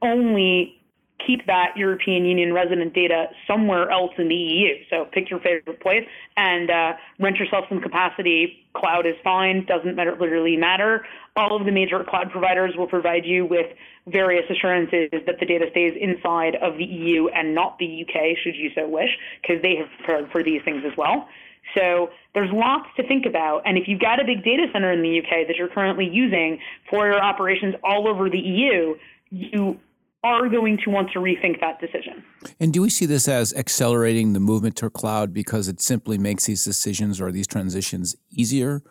only 0.00 0.82
keep 1.26 1.46
that 1.46 1.76
European 1.76 2.24
Union 2.24 2.52
resident 2.52 2.94
data 2.94 3.26
somewhere 3.46 3.90
else 3.90 4.12
in 4.18 4.28
the 4.28 4.34
EU. 4.34 4.74
So 4.90 5.06
pick 5.12 5.30
your 5.30 5.40
favorite 5.40 5.80
place 5.80 6.06
and 6.36 6.70
uh, 6.70 6.92
rent 7.20 7.36
yourself 7.36 7.66
some 7.68 7.80
capacity. 7.80 8.66
Cloud 8.74 9.06
is 9.06 9.14
fine, 9.22 9.64
doesn't 9.66 9.94
matter, 9.94 10.16
literally 10.18 10.56
matter. 10.56 11.06
All 11.36 11.56
of 11.56 11.64
the 11.64 11.72
major 11.72 12.02
cloud 12.04 12.30
providers 12.30 12.74
will 12.76 12.86
provide 12.86 13.24
you 13.24 13.46
with 13.46 13.66
various 14.06 14.44
assurances 14.50 15.10
that 15.26 15.38
the 15.38 15.46
data 15.46 15.66
stays 15.70 15.94
inside 16.00 16.56
of 16.56 16.76
the 16.76 16.84
EU 16.84 17.28
and 17.28 17.54
not 17.54 17.78
the 17.78 18.04
UK, 18.04 18.36
should 18.42 18.56
you 18.56 18.70
so 18.74 18.88
wish, 18.88 19.10
because 19.40 19.62
they 19.62 19.76
have 19.76 19.88
prepared 19.98 20.30
for 20.32 20.42
these 20.42 20.62
things 20.64 20.82
as 20.84 20.96
well. 20.96 21.28
So 21.74 22.10
there's 22.34 22.50
lots 22.52 22.88
to 22.96 23.06
think 23.06 23.26
about. 23.26 23.62
And 23.64 23.78
if 23.78 23.88
you've 23.88 24.00
got 24.00 24.20
a 24.20 24.24
big 24.24 24.44
data 24.44 24.66
center 24.72 24.92
in 24.92 25.02
the 25.02 25.18
UK 25.20 25.46
that 25.46 25.56
you're 25.56 25.68
currently 25.68 26.08
using 26.08 26.58
for 26.90 27.06
your 27.06 27.22
operations 27.22 27.74
all 27.82 28.08
over 28.08 28.28
the 28.28 28.38
EU, 28.38 28.94
you 29.30 29.78
are 30.24 30.48
going 30.48 30.78
to 30.84 30.90
want 30.90 31.10
to 31.12 31.18
rethink 31.18 31.60
that 31.60 31.80
decision. 31.80 32.22
And 32.60 32.72
do 32.72 32.82
we 32.82 32.90
see 32.90 33.06
this 33.06 33.26
as 33.26 33.52
accelerating 33.54 34.34
the 34.34 34.40
movement 34.40 34.76
to 34.76 34.90
cloud 34.90 35.32
because 35.32 35.66
it 35.68 35.80
simply 35.80 36.16
makes 36.16 36.46
these 36.46 36.64
decisions 36.64 37.20
or 37.20 37.32
these 37.32 37.46
transitions 37.46 38.16
easier? 38.30 38.82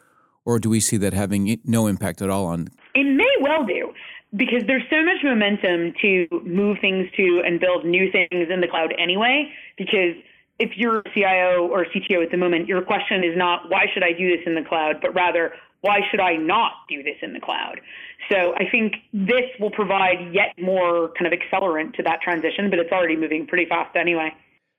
Or 0.43 0.59
do 0.59 0.69
we 0.69 0.79
see 0.79 0.97
that 0.97 1.13
having 1.13 1.59
no 1.63 1.87
impact 1.87 2.21
at 2.21 2.29
all 2.29 2.47
on? 2.47 2.69
It 2.95 3.03
may 3.03 3.33
well 3.41 3.63
do 3.63 3.93
because 4.35 4.63
there's 4.65 4.83
so 4.89 5.03
much 5.03 5.17
momentum 5.23 5.93
to 6.01 6.27
move 6.45 6.77
things 6.81 7.07
to 7.15 7.43
and 7.45 7.59
build 7.59 7.85
new 7.85 8.11
things 8.11 8.47
in 8.49 8.61
the 8.61 8.67
cloud 8.67 8.93
anyway, 8.97 9.51
because 9.77 10.15
if 10.61 10.77
you're 10.77 10.99
a 10.99 11.13
CIO 11.15 11.67
or 11.67 11.85
CTO 11.85 12.23
at 12.23 12.29
the 12.29 12.37
moment, 12.37 12.67
your 12.67 12.83
question 12.83 13.23
is 13.23 13.35
not 13.35 13.69
why 13.69 13.85
should 13.91 14.03
I 14.03 14.13
do 14.13 14.29
this 14.29 14.45
in 14.45 14.53
the 14.53 14.61
cloud, 14.61 14.97
but 15.01 15.13
rather 15.15 15.53
why 15.81 16.01
should 16.11 16.19
I 16.19 16.35
not 16.35 16.73
do 16.87 17.01
this 17.01 17.15
in 17.23 17.33
the 17.33 17.39
cloud? 17.39 17.81
So 18.31 18.53
I 18.55 18.69
think 18.69 18.93
this 19.11 19.49
will 19.59 19.71
provide 19.71 20.31
yet 20.31 20.53
more 20.61 21.11
kind 21.17 21.33
of 21.33 21.37
accelerant 21.37 21.95
to 21.95 22.03
that 22.03 22.21
transition, 22.21 22.69
but 22.69 22.77
it's 22.77 22.91
already 22.91 23.17
moving 23.17 23.47
pretty 23.47 23.65
fast 23.67 23.95
anyway. 23.95 24.31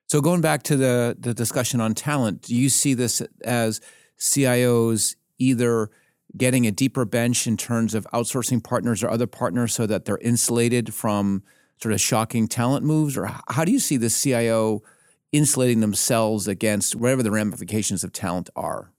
So 0.09 0.21
going 0.21 0.41
back 0.41 0.63
to 0.65 0.77
the 0.77 1.17
the 1.19 1.35
discussion 1.35 1.81
on 1.81 1.95
talent, 1.95 2.43
do 2.43 2.55
you 2.55 2.69
see 2.69 2.95
this 2.95 3.21
as 3.45 3.81
CIOs 4.21 5.17
either 5.39 5.91
getting 6.37 6.65
a 6.65 6.71
deeper 6.71 7.05
bench 7.05 7.49
in 7.49 7.57
terms 7.57 7.93
of 7.95 8.07
outsourcing 8.15 8.63
partners 8.63 9.03
or 9.03 9.11
other 9.11 9.27
partners 9.27 9.75
so 9.75 9.87
that 9.87 10.05
they're 10.05 10.19
insulated 10.19 10.95
from 10.95 11.43
sort 11.81 11.93
of 11.93 12.01
shocking 12.01 12.47
talent 12.47 12.87
moves? 12.87 13.17
Or 13.17 13.29
how 13.49 13.65
do 13.65 13.73
you 13.73 13.81
see 13.81 13.97
the 13.97 14.09
CIO 14.09 14.83
insulating 15.33 15.81
themselves 15.81 16.47
against 16.47 16.95
whatever 16.95 17.23
the 17.23 17.31
ramifications 17.31 18.05
of 18.05 18.13
talent 18.13 18.51
are? 18.55 18.93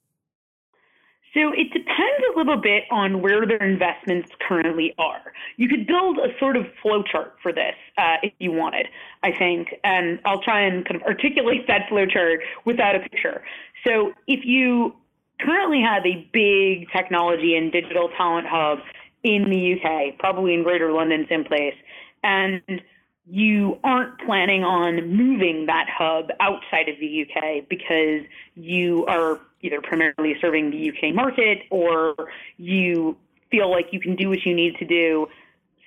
So 1.33 1.51
it 1.51 1.73
depends 1.73 2.23
a 2.33 2.37
little 2.37 2.57
bit 2.57 2.83
on 2.91 3.21
where 3.21 3.45
their 3.47 3.63
investments 3.63 4.29
currently 4.47 4.93
are. 4.99 5.33
You 5.57 5.67
could 5.67 5.87
build 5.87 6.19
a 6.19 6.37
sort 6.37 6.55
of 6.55 6.65
flowchart 6.83 7.31
for 7.41 7.51
this 7.51 7.73
uh, 7.97 8.17
if 8.21 8.33
you 8.39 8.51
wanted, 8.51 8.87
I 9.23 9.31
think, 9.31 9.73
and 9.83 10.19
I'll 10.25 10.41
try 10.41 10.61
and 10.61 10.85
kind 10.85 11.01
of 11.01 11.07
articulate 11.07 11.65
that 11.67 11.87
flowchart 11.89 12.37
without 12.65 12.95
a 12.95 12.99
picture. 12.99 13.43
So 13.85 14.13
if 14.27 14.45
you 14.45 14.93
currently 15.41 15.81
have 15.81 16.05
a 16.05 16.27
big 16.31 16.89
technology 16.91 17.55
and 17.55 17.71
digital 17.71 18.09
talent 18.15 18.45
hub 18.47 18.79
in 19.23 19.49
the 19.49 19.73
UK, 19.73 20.19
probably 20.19 20.53
in 20.53 20.61
Greater 20.63 20.91
London 20.91 21.25
someplace, 21.29 21.75
and 22.23 22.61
you 23.25 23.79
aren't 23.83 24.19
planning 24.19 24.63
on 24.63 25.15
moving 25.15 25.65
that 25.67 25.87
hub 25.89 26.29
outside 26.39 26.89
of 26.89 26.99
the 26.99 27.25
UK 27.25 27.67
because 27.69 28.21
you 28.55 29.05
are 29.05 29.39
either 29.61 29.81
primarily 29.81 30.35
serving 30.41 30.71
the 30.71 30.89
UK 30.89 31.15
market 31.15 31.59
or 31.69 32.15
you 32.57 33.15
feel 33.49 33.71
like 33.71 33.87
you 33.91 33.99
can 33.99 34.15
do 34.15 34.29
what 34.29 34.45
you 34.45 34.53
need 34.53 34.75
to 34.77 34.85
do 34.85 35.27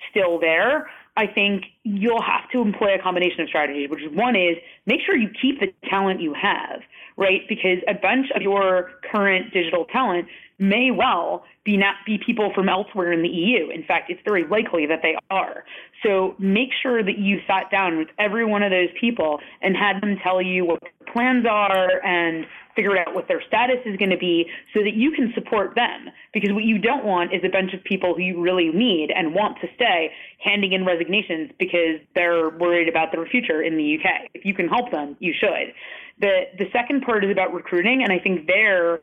still 0.09 0.39
there. 0.39 0.89
I 1.15 1.27
think 1.27 1.65
you'll 1.83 2.21
have 2.21 2.49
to 2.51 2.61
employ 2.61 2.95
a 2.95 2.99
combination 2.99 3.41
of 3.41 3.49
strategies, 3.49 3.89
which 3.89 4.03
is 4.03 4.11
one 4.15 4.35
is 4.35 4.57
make 4.85 5.01
sure 5.01 5.15
you 5.15 5.29
keep 5.41 5.59
the 5.59 5.73
talent 5.89 6.21
you 6.21 6.33
have, 6.33 6.81
right? 7.17 7.41
Because 7.49 7.79
a 7.87 7.93
bunch 7.93 8.27
of 8.35 8.41
your 8.41 8.91
current 9.11 9.51
digital 9.51 9.85
talent 9.85 10.27
may 10.59 10.89
well 10.91 11.43
be 11.63 11.77
not 11.77 11.95
be 12.05 12.17
people 12.17 12.51
from 12.53 12.69
elsewhere 12.69 13.11
in 13.11 13.21
the 13.21 13.29
EU. 13.29 13.69
In 13.69 13.83
fact, 13.83 14.09
it's 14.09 14.21
very 14.25 14.45
likely 14.47 14.85
that 14.87 15.01
they 15.03 15.15
are. 15.29 15.63
So 16.03 16.35
make 16.39 16.69
sure 16.81 17.03
that 17.03 17.17
you 17.17 17.41
sat 17.47 17.69
down 17.69 17.97
with 17.97 18.07
every 18.17 18.45
one 18.45 18.63
of 18.63 18.71
those 18.71 18.89
people 18.99 19.39
and 19.61 19.75
had 19.75 20.01
them 20.01 20.17
tell 20.23 20.41
you 20.41 20.65
what 20.65 20.81
their 20.81 21.13
plans 21.13 21.45
are 21.45 22.03
and 22.05 22.45
figure 22.75 22.97
out 22.97 23.13
what 23.15 23.27
their 23.27 23.41
status 23.47 23.79
is 23.85 23.97
going 23.97 24.11
to 24.11 24.17
be 24.17 24.45
so 24.73 24.81
that 24.83 24.93
you 24.93 25.11
can 25.11 25.33
support 25.33 25.75
them. 25.75 26.09
Because 26.33 26.51
what 26.53 26.63
you 26.63 26.77
don't 26.77 27.03
want 27.03 27.33
is 27.33 27.41
a 27.43 27.49
bunch 27.49 27.73
of 27.73 27.83
people 27.83 28.13
who 28.13 28.21
you 28.21 28.39
really 28.39 28.69
need 28.69 29.11
and 29.13 29.33
want 29.33 29.59
to 29.61 29.67
stay 29.75 30.11
handing 30.39 30.73
in 30.73 30.85
resignations 30.85 31.51
because 31.59 31.99
they're 32.15 32.49
worried 32.49 32.87
about 32.87 33.11
their 33.11 33.25
future 33.25 33.61
in 33.61 33.77
the 33.77 33.97
UK. 33.97 34.29
If 34.33 34.45
you 34.45 34.53
can 34.53 34.67
help 34.67 34.91
them, 34.91 35.17
you 35.19 35.33
should. 35.37 35.73
The 36.19 36.45
the 36.57 36.65
second 36.71 37.01
part 37.01 37.23
is 37.23 37.31
about 37.31 37.53
recruiting, 37.53 38.03
and 38.03 38.11
I 38.11 38.17
think 38.17 38.47
there 38.47 39.01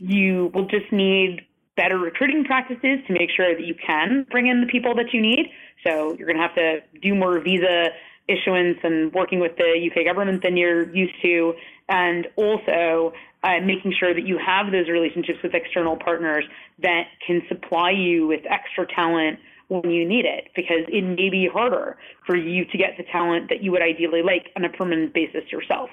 you 0.00 0.50
will 0.54 0.66
just 0.66 0.90
need 0.90 1.46
better 1.76 1.98
recruiting 1.98 2.44
practices 2.44 2.98
to 3.06 3.12
make 3.12 3.30
sure 3.34 3.54
that 3.54 3.64
you 3.64 3.74
can 3.74 4.26
bring 4.30 4.48
in 4.48 4.60
the 4.60 4.66
people 4.66 4.94
that 4.94 5.12
you 5.12 5.20
need. 5.20 5.46
So 5.86 6.14
you're 6.14 6.26
going 6.26 6.36
to 6.36 6.42
have 6.42 6.54
to 6.56 6.80
do 7.00 7.14
more 7.14 7.38
visa 7.40 7.88
issuance 8.28 8.78
and 8.82 9.12
working 9.12 9.40
with 9.40 9.56
the 9.56 9.90
UK 9.90 10.04
government 10.04 10.42
than 10.42 10.56
you're 10.56 10.94
used 10.94 11.14
to, 11.22 11.54
and 11.88 12.26
also 12.36 13.12
uh, 13.42 13.60
making 13.64 13.94
sure 13.98 14.14
that 14.14 14.26
you 14.26 14.38
have 14.38 14.70
those 14.72 14.88
relationships 14.88 15.38
with 15.42 15.54
external 15.54 15.96
partners 15.96 16.44
that 16.80 17.04
can 17.26 17.42
supply 17.48 17.90
you 17.90 18.26
with 18.26 18.40
extra 18.48 18.86
talent 18.86 19.38
when 19.68 19.90
you 19.90 20.06
need 20.06 20.24
it, 20.24 20.48
because 20.54 20.84
it 20.88 21.02
may 21.02 21.30
be 21.30 21.48
harder 21.52 21.96
for 22.26 22.36
you 22.36 22.64
to 22.66 22.78
get 22.78 22.96
the 22.98 23.04
talent 23.04 23.48
that 23.48 23.62
you 23.62 23.70
would 23.70 23.82
ideally 23.82 24.22
like 24.22 24.50
on 24.56 24.64
a 24.64 24.68
permanent 24.68 25.14
basis 25.14 25.42
yourself. 25.50 25.90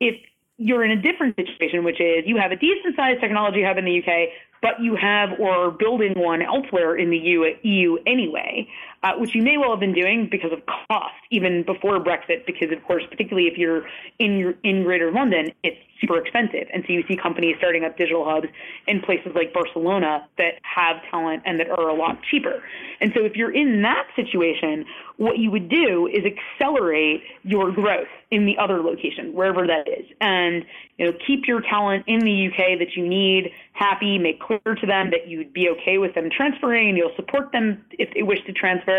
If 0.00 0.16
you're 0.60 0.84
in 0.84 0.90
a 0.90 1.00
different 1.00 1.34
situation, 1.36 1.84
which 1.84 2.00
is 2.00 2.24
you 2.26 2.36
have 2.36 2.52
a 2.52 2.56
decent 2.56 2.94
sized 2.94 3.20
technology 3.20 3.64
hub 3.64 3.78
in 3.78 3.86
the 3.86 3.98
UK, 3.98 4.28
but 4.60 4.72
you 4.78 4.94
have 4.94 5.40
or 5.40 5.70
building 5.70 6.12
one 6.14 6.42
elsewhere 6.42 6.96
in 6.96 7.08
the 7.08 7.16
EU 7.62 7.96
anyway, 8.06 8.68
uh, 9.02 9.12
which 9.16 9.34
you 9.34 9.42
may 9.42 9.56
well 9.56 9.70
have 9.70 9.80
been 9.80 9.94
doing 9.94 10.28
because 10.30 10.52
of 10.52 10.60
cost, 10.66 11.14
even 11.30 11.62
before 11.62 11.98
Brexit, 12.00 12.44
because 12.46 12.70
of 12.70 12.82
course, 12.84 13.02
particularly 13.10 13.48
if 13.48 13.56
you're 13.56 13.84
in 14.18 14.54
in 14.62 14.82
Greater 14.84 15.10
London, 15.10 15.52
it's 15.62 15.78
super 16.00 16.18
expensive, 16.18 16.68
and 16.72 16.84
so 16.86 16.92
you 16.92 17.04
see 17.08 17.16
companies 17.16 17.56
starting 17.58 17.84
up 17.84 17.96
digital 17.96 18.24
hubs 18.24 18.48
in 18.86 19.00
places 19.00 19.32
like 19.34 19.52
Barcelona 19.52 20.26
that 20.38 20.54
have 20.62 20.96
talent 21.10 21.42
and 21.46 21.60
that 21.60 21.70
are 21.70 21.88
a 21.88 21.94
lot 21.94 22.18
cheaper. 22.30 22.62
And 23.00 23.12
so 23.14 23.24
if 23.24 23.36
you're 23.36 23.54
in 23.54 23.82
that 23.82 24.06
situation, 24.16 24.84
what 25.16 25.38
you 25.38 25.50
would 25.50 25.68
do 25.68 26.06
is 26.06 26.24
accelerate 26.24 27.22
your 27.42 27.70
growth 27.70 28.08
in 28.30 28.46
the 28.46 28.56
other 28.58 28.82
location, 28.82 29.34
wherever 29.34 29.66
that 29.66 29.88
is, 29.88 30.06
and 30.20 30.64
you 30.98 31.06
know 31.06 31.12
keep 31.26 31.46
your 31.46 31.60
talent 31.60 32.04
in 32.06 32.20
the 32.20 32.48
UK 32.48 32.78
that 32.78 32.96
you 32.96 33.06
need 33.06 33.50
happy, 33.72 34.18
make 34.18 34.40
clear 34.40 34.60
to 34.60 34.86
them 34.86 35.10
that 35.10 35.26
you'd 35.26 35.52
be 35.54 35.68
okay 35.70 35.96
with 35.96 36.14
them 36.14 36.28
transferring 36.30 36.90
and 36.90 36.98
you'll 36.98 37.14
support 37.16 37.50
them 37.50 37.82
if 37.92 38.12
they 38.14 38.22
wish 38.22 38.44
to 38.44 38.52
transfer. 38.52 38.89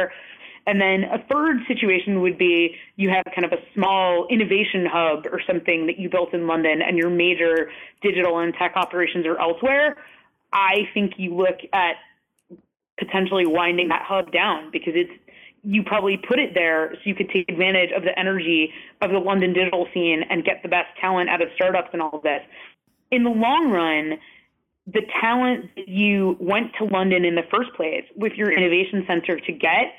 And 0.67 0.79
then 0.79 1.05
a 1.05 1.17
third 1.31 1.57
situation 1.67 2.21
would 2.21 2.37
be 2.37 2.75
you 2.95 3.09
have 3.09 3.23
kind 3.33 3.45
of 3.45 3.51
a 3.51 3.61
small 3.73 4.27
innovation 4.29 4.85
hub 4.85 5.25
or 5.31 5.41
something 5.45 5.87
that 5.87 5.97
you 5.97 6.09
built 6.09 6.33
in 6.33 6.45
London 6.45 6.81
and 6.81 6.97
your 6.97 7.09
major 7.09 7.71
digital 8.01 8.39
and 8.39 8.53
tech 8.53 8.73
operations 8.75 9.25
are 9.25 9.39
elsewhere. 9.39 9.97
I 10.53 10.87
think 10.93 11.13
you 11.17 11.35
look 11.35 11.57
at 11.73 11.95
potentially 12.99 13.47
winding 13.47 13.87
that 13.87 14.03
hub 14.03 14.31
down 14.31 14.69
because 14.71 14.93
it's 14.95 15.11
you 15.63 15.83
probably 15.83 16.17
put 16.17 16.39
it 16.39 16.53
there 16.53 16.91
so 16.93 16.99
you 17.03 17.15
could 17.15 17.29
take 17.29 17.49
advantage 17.49 17.91
of 17.95 18.03
the 18.03 18.17
energy 18.17 18.71
of 19.01 19.11
the 19.11 19.19
London 19.19 19.53
digital 19.53 19.87
scene 19.93 20.23
and 20.29 20.43
get 20.43 20.63
the 20.63 20.69
best 20.69 20.87
talent 20.99 21.29
out 21.29 21.41
of 21.41 21.49
startups 21.55 21.89
and 21.93 22.01
all 22.01 22.11
of 22.13 22.23
this. 22.23 22.41
In 23.11 23.23
the 23.23 23.29
long 23.29 23.69
run, 23.69 24.17
the 24.87 25.01
talent 25.21 25.69
that 25.75 25.87
you 25.87 26.37
went 26.39 26.73
to 26.79 26.85
London 26.85 27.23
in 27.25 27.35
the 27.35 27.43
first 27.51 27.73
place 27.75 28.03
with 28.15 28.33
your 28.33 28.51
innovation 28.51 29.03
center 29.07 29.39
to 29.39 29.51
get 29.51 29.93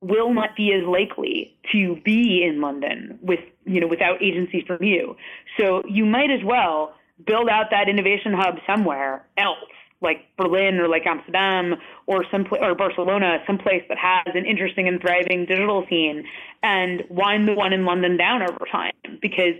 will 0.00 0.32
not 0.32 0.54
be 0.56 0.72
as 0.72 0.84
likely 0.86 1.56
to 1.72 1.96
be 2.04 2.44
in 2.44 2.60
London 2.60 3.18
with 3.22 3.40
you 3.64 3.80
know 3.80 3.86
without 3.86 4.22
agencies 4.22 4.64
from 4.66 4.82
you. 4.82 5.16
So 5.58 5.82
you 5.88 6.04
might 6.04 6.30
as 6.30 6.44
well 6.44 6.94
build 7.26 7.48
out 7.48 7.70
that 7.70 7.88
innovation 7.88 8.32
hub 8.32 8.58
somewhere 8.66 9.26
else, 9.36 9.58
like 10.00 10.26
Berlin 10.36 10.78
or 10.78 10.88
like 10.88 11.04
Amsterdam 11.06 11.74
or 12.06 12.24
some 12.30 12.46
or 12.60 12.74
Barcelona, 12.74 13.38
someplace 13.46 13.82
that 13.88 13.98
has 13.98 14.34
an 14.34 14.44
interesting 14.44 14.86
and 14.86 15.00
thriving 15.00 15.46
digital 15.46 15.84
scene, 15.88 16.24
and 16.62 17.02
wind 17.08 17.48
the 17.48 17.54
one 17.54 17.72
in 17.72 17.84
London 17.84 18.16
down 18.16 18.42
over 18.42 18.66
time 18.70 18.92
because 19.20 19.54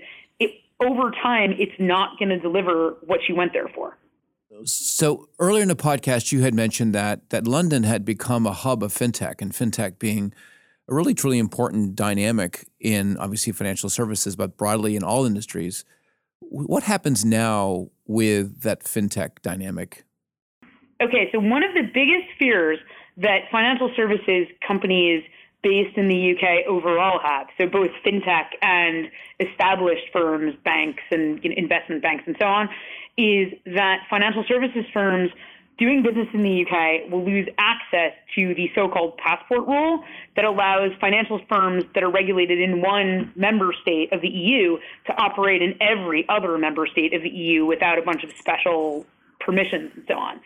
over 0.81 1.11
time 1.11 1.53
it's 1.59 1.73
not 1.79 2.19
going 2.19 2.29
to 2.29 2.39
deliver 2.39 2.97
what 3.05 3.21
you 3.29 3.35
went 3.35 3.53
there 3.53 3.69
for. 3.75 3.97
So 4.65 5.29
earlier 5.39 5.63
in 5.63 5.69
the 5.69 5.77
podcast, 5.77 6.33
you 6.33 6.41
had 6.43 6.55
mentioned 6.55 6.95
that 6.95 7.31
that 7.31 7.47
London 7.47 7.83
had 7.83 8.05
become 8.05 8.47
a 8.47 8.53
hub 8.53 8.83
of 8.83 8.93
fintech, 8.93 9.41
and 9.41 9.53
fintech 9.53 9.99
being 9.99 10.33
a 10.89 10.95
really 10.95 11.15
truly 11.15 11.39
important 11.39 11.95
dynamic 11.95 12.67
in 12.81 13.17
obviously 13.19 13.53
financial 13.53 13.91
services, 13.91 14.37
but 14.37 14.57
broadly 14.57 14.97
in 14.97 15.03
all 15.03 15.27
industries. 15.27 15.85
What 16.41 16.85
happens 16.85 17.25
now 17.25 17.91
with 18.07 18.63
that 18.63 18.85
fintech 18.85 19.43
dynamic? 19.43 20.05
Okay, 21.01 21.29
so 21.31 21.39
one 21.39 21.63
of 21.63 21.75
the 21.75 21.83
biggest 21.83 22.27
fears 22.39 22.79
that 23.19 23.43
financial 23.53 23.93
services 23.95 24.49
companies 24.67 25.23
based 25.63 25.97
in 25.99 26.09
the 26.09 26.35
UK 26.35 26.67
overall 26.67 27.19
have, 27.19 27.49
so 27.59 27.67
both 27.67 27.91
fintech 28.05 28.47
and 28.63 29.11
established 29.41 30.05
firms, 30.13 30.55
banks 30.65 31.03
and 31.11 31.43
you 31.43 31.51
know, 31.51 31.57
investment 31.57 32.01
banks 32.01 32.25
and 32.27 32.37
so 32.39 32.47
on, 32.47 32.69
is 33.19 33.53
that 33.67 34.07
financial 34.09 34.45
services 34.49 34.85
firms 34.95 35.31
doing 35.77 36.03
business 36.03 36.27
in 36.33 36.43
the 36.43 36.65
UK 36.65 37.11
will 37.11 37.25
lose 37.25 37.49
access 37.59 38.13
to 38.35 38.55
the 38.55 38.71
so-called 38.75 39.17
passport 39.17 39.67
rule 39.67 40.03
that 40.37 40.45
allows 40.45 40.91
financial 41.01 41.41
firms 41.49 41.85
that 41.95 42.03
are 42.03 42.11
regulated 42.11 42.61
in 42.61 42.81
one 42.81 43.33
member 43.37 43.73
state 43.83 44.13
of 44.13 44.21
the 44.21 44.29
EU 44.29 44.77
to 45.07 45.13
operate 45.17 45.63
in 45.63 45.75
every 45.81 46.29
other 46.29 46.59
member 46.59 46.87
state 46.87 47.15
of 47.15 47.23
the 47.23 47.29
EU 47.29 47.65
without 47.65 47.99
a 47.99 48.03
bunch 48.03 48.25
of 48.25 48.31
special 48.39 49.07
permissions 49.41 49.91
and 49.95 50.05
so 50.09 50.15
on. 50.15 50.41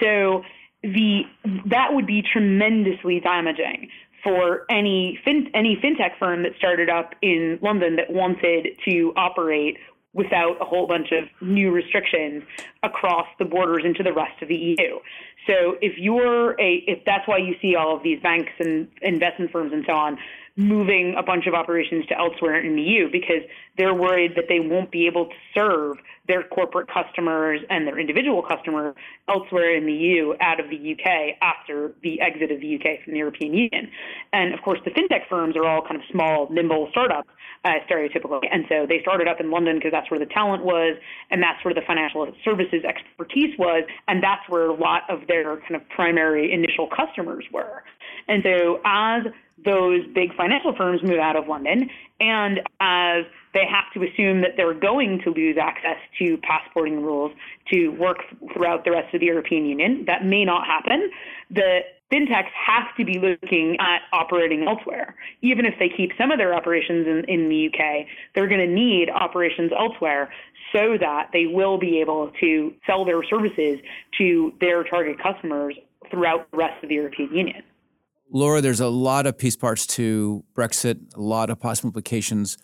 So 0.00 0.44
the 0.82 1.22
that 1.66 1.92
would 1.92 2.06
be 2.06 2.22
tremendously 2.22 3.20
damaging 3.20 3.88
for 4.24 4.64
any 4.70 5.18
fin, 5.24 5.50
any 5.54 5.76
fintech 5.76 6.18
firm 6.18 6.42
that 6.42 6.52
started 6.56 6.88
up 6.88 7.14
in 7.22 7.58
London 7.62 7.96
that 7.96 8.10
wanted 8.10 8.68
to 8.86 9.12
operate 9.16 9.76
without 10.12 10.60
a 10.60 10.64
whole 10.64 10.86
bunch 10.86 11.12
of 11.12 11.24
new 11.40 11.70
restrictions 11.70 12.42
across 12.82 13.26
the 13.38 13.44
borders 13.44 13.82
into 13.84 14.02
the 14.02 14.12
rest 14.12 14.42
of 14.42 14.48
the 14.48 14.56
EU. 14.56 14.98
So 15.46 15.76
if 15.80 15.98
you're 15.98 16.60
a, 16.60 16.84
if 16.86 17.04
that's 17.04 17.26
why 17.28 17.38
you 17.38 17.54
see 17.62 17.76
all 17.76 17.96
of 17.96 18.02
these 18.02 18.20
banks 18.20 18.52
and 18.58 18.88
investment 19.02 19.52
firms 19.52 19.72
and 19.72 19.84
so 19.86 19.94
on 19.94 20.18
moving 20.60 21.14
a 21.18 21.22
bunch 21.22 21.46
of 21.46 21.54
operations 21.54 22.06
to 22.06 22.18
elsewhere 22.18 22.60
in 22.60 22.76
the 22.76 22.82
EU 22.82 23.10
because 23.10 23.42
they're 23.78 23.94
worried 23.94 24.32
that 24.36 24.44
they 24.48 24.60
won't 24.60 24.90
be 24.90 25.06
able 25.06 25.26
to 25.26 25.34
serve 25.54 25.96
their 26.28 26.44
corporate 26.44 26.86
customers 26.88 27.60
and 27.70 27.86
their 27.86 27.98
individual 27.98 28.42
customers 28.42 28.94
elsewhere 29.28 29.74
in 29.74 29.86
the 29.86 29.92
EU 29.92 30.34
out 30.40 30.60
of 30.60 30.70
the 30.70 30.92
UK 30.92 31.36
after 31.42 31.92
the 32.02 32.20
exit 32.20 32.52
of 32.52 32.60
the 32.60 32.76
UK 32.76 33.02
from 33.02 33.14
the 33.14 33.18
European 33.18 33.54
Union. 33.54 33.90
And 34.32 34.54
of 34.54 34.60
course, 34.62 34.78
the 34.84 34.90
fintech 34.90 35.28
firms 35.28 35.56
are 35.56 35.66
all 35.66 35.82
kind 35.82 35.96
of 35.96 36.02
small, 36.12 36.48
nimble 36.50 36.88
startups, 36.90 37.28
uh, 37.64 37.70
stereotypically. 37.90 38.46
And 38.50 38.64
so 38.68 38.86
they 38.88 39.00
started 39.02 39.28
up 39.28 39.40
in 39.40 39.50
London 39.50 39.76
because 39.76 39.92
that's 39.92 40.10
where 40.10 40.20
the 40.20 40.26
talent 40.26 40.64
was, 40.64 40.96
and 41.30 41.42
that's 41.42 41.64
where 41.64 41.74
the 41.74 41.82
financial 41.86 42.30
services 42.44 42.84
expertise 42.84 43.58
was, 43.58 43.84
and 44.06 44.22
that's 44.22 44.48
where 44.48 44.66
a 44.66 44.74
lot 44.74 45.02
of 45.08 45.26
their 45.26 45.56
kind 45.56 45.76
of 45.76 45.88
primary 45.88 46.52
initial 46.52 46.88
customers 46.88 47.44
were. 47.52 47.82
And 48.28 48.42
so 48.42 48.80
as 48.84 49.24
those 49.64 50.06
big 50.14 50.34
financial 50.36 50.74
firms 50.74 51.02
move 51.02 51.18
out 51.18 51.36
of 51.36 51.46
London, 51.46 51.90
and 52.18 52.60
as 52.80 53.24
they 53.52 53.66
have 53.66 53.92
to 53.94 54.08
assume 54.08 54.42
that 54.42 54.52
they're 54.56 54.74
going 54.74 55.20
to 55.24 55.30
lose 55.30 55.56
access 55.60 55.96
to 56.18 56.36
passporting 56.38 57.02
rules 57.02 57.32
to 57.72 57.88
work 57.88 58.18
throughout 58.52 58.84
the 58.84 58.92
rest 58.92 59.12
of 59.12 59.20
the 59.20 59.26
European 59.26 59.66
Union. 59.66 60.04
That 60.06 60.24
may 60.24 60.44
not 60.44 60.66
happen. 60.66 61.10
The 61.50 61.80
fintechs 62.12 62.50
have 62.52 62.94
to 62.96 63.04
be 63.04 63.18
looking 63.18 63.76
at 63.80 64.02
operating 64.12 64.66
elsewhere. 64.66 65.16
Even 65.42 65.64
if 65.64 65.74
they 65.78 65.88
keep 65.88 66.12
some 66.16 66.30
of 66.30 66.38
their 66.38 66.54
operations 66.54 67.06
in, 67.06 67.24
in 67.24 67.48
the 67.48 67.68
UK, 67.68 68.06
they're 68.34 68.48
going 68.48 68.60
to 68.60 68.72
need 68.72 69.10
operations 69.10 69.72
elsewhere 69.76 70.32
so 70.72 70.96
that 70.98 71.30
they 71.32 71.46
will 71.46 71.78
be 71.78 72.00
able 72.00 72.30
to 72.40 72.72
sell 72.86 73.04
their 73.04 73.22
services 73.24 73.80
to 74.18 74.52
their 74.60 74.84
target 74.84 75.20
customers 75.20 75.74
throughout 76.10 76.48
the 76.50 76.56
rest 76.56 76.82
of 76.82 76.88
the 76.88 76.94
European 76.96 77.34
Union. 77.34 77.62
Laura, 78.32 78.60
there's 78.60 78.80
a 78.80 78.88
lot 78.88 79.26
of 79.26 79.36
piece 79.36 79.56
parts 79.56 79.86
to 79.86 80.44
Brexit, 80.54 81.14
a 81.16 81.20
lot 81.20 81.50
of 81.50 81.58
possible 81.58 81.88
implications. 81.88 82.58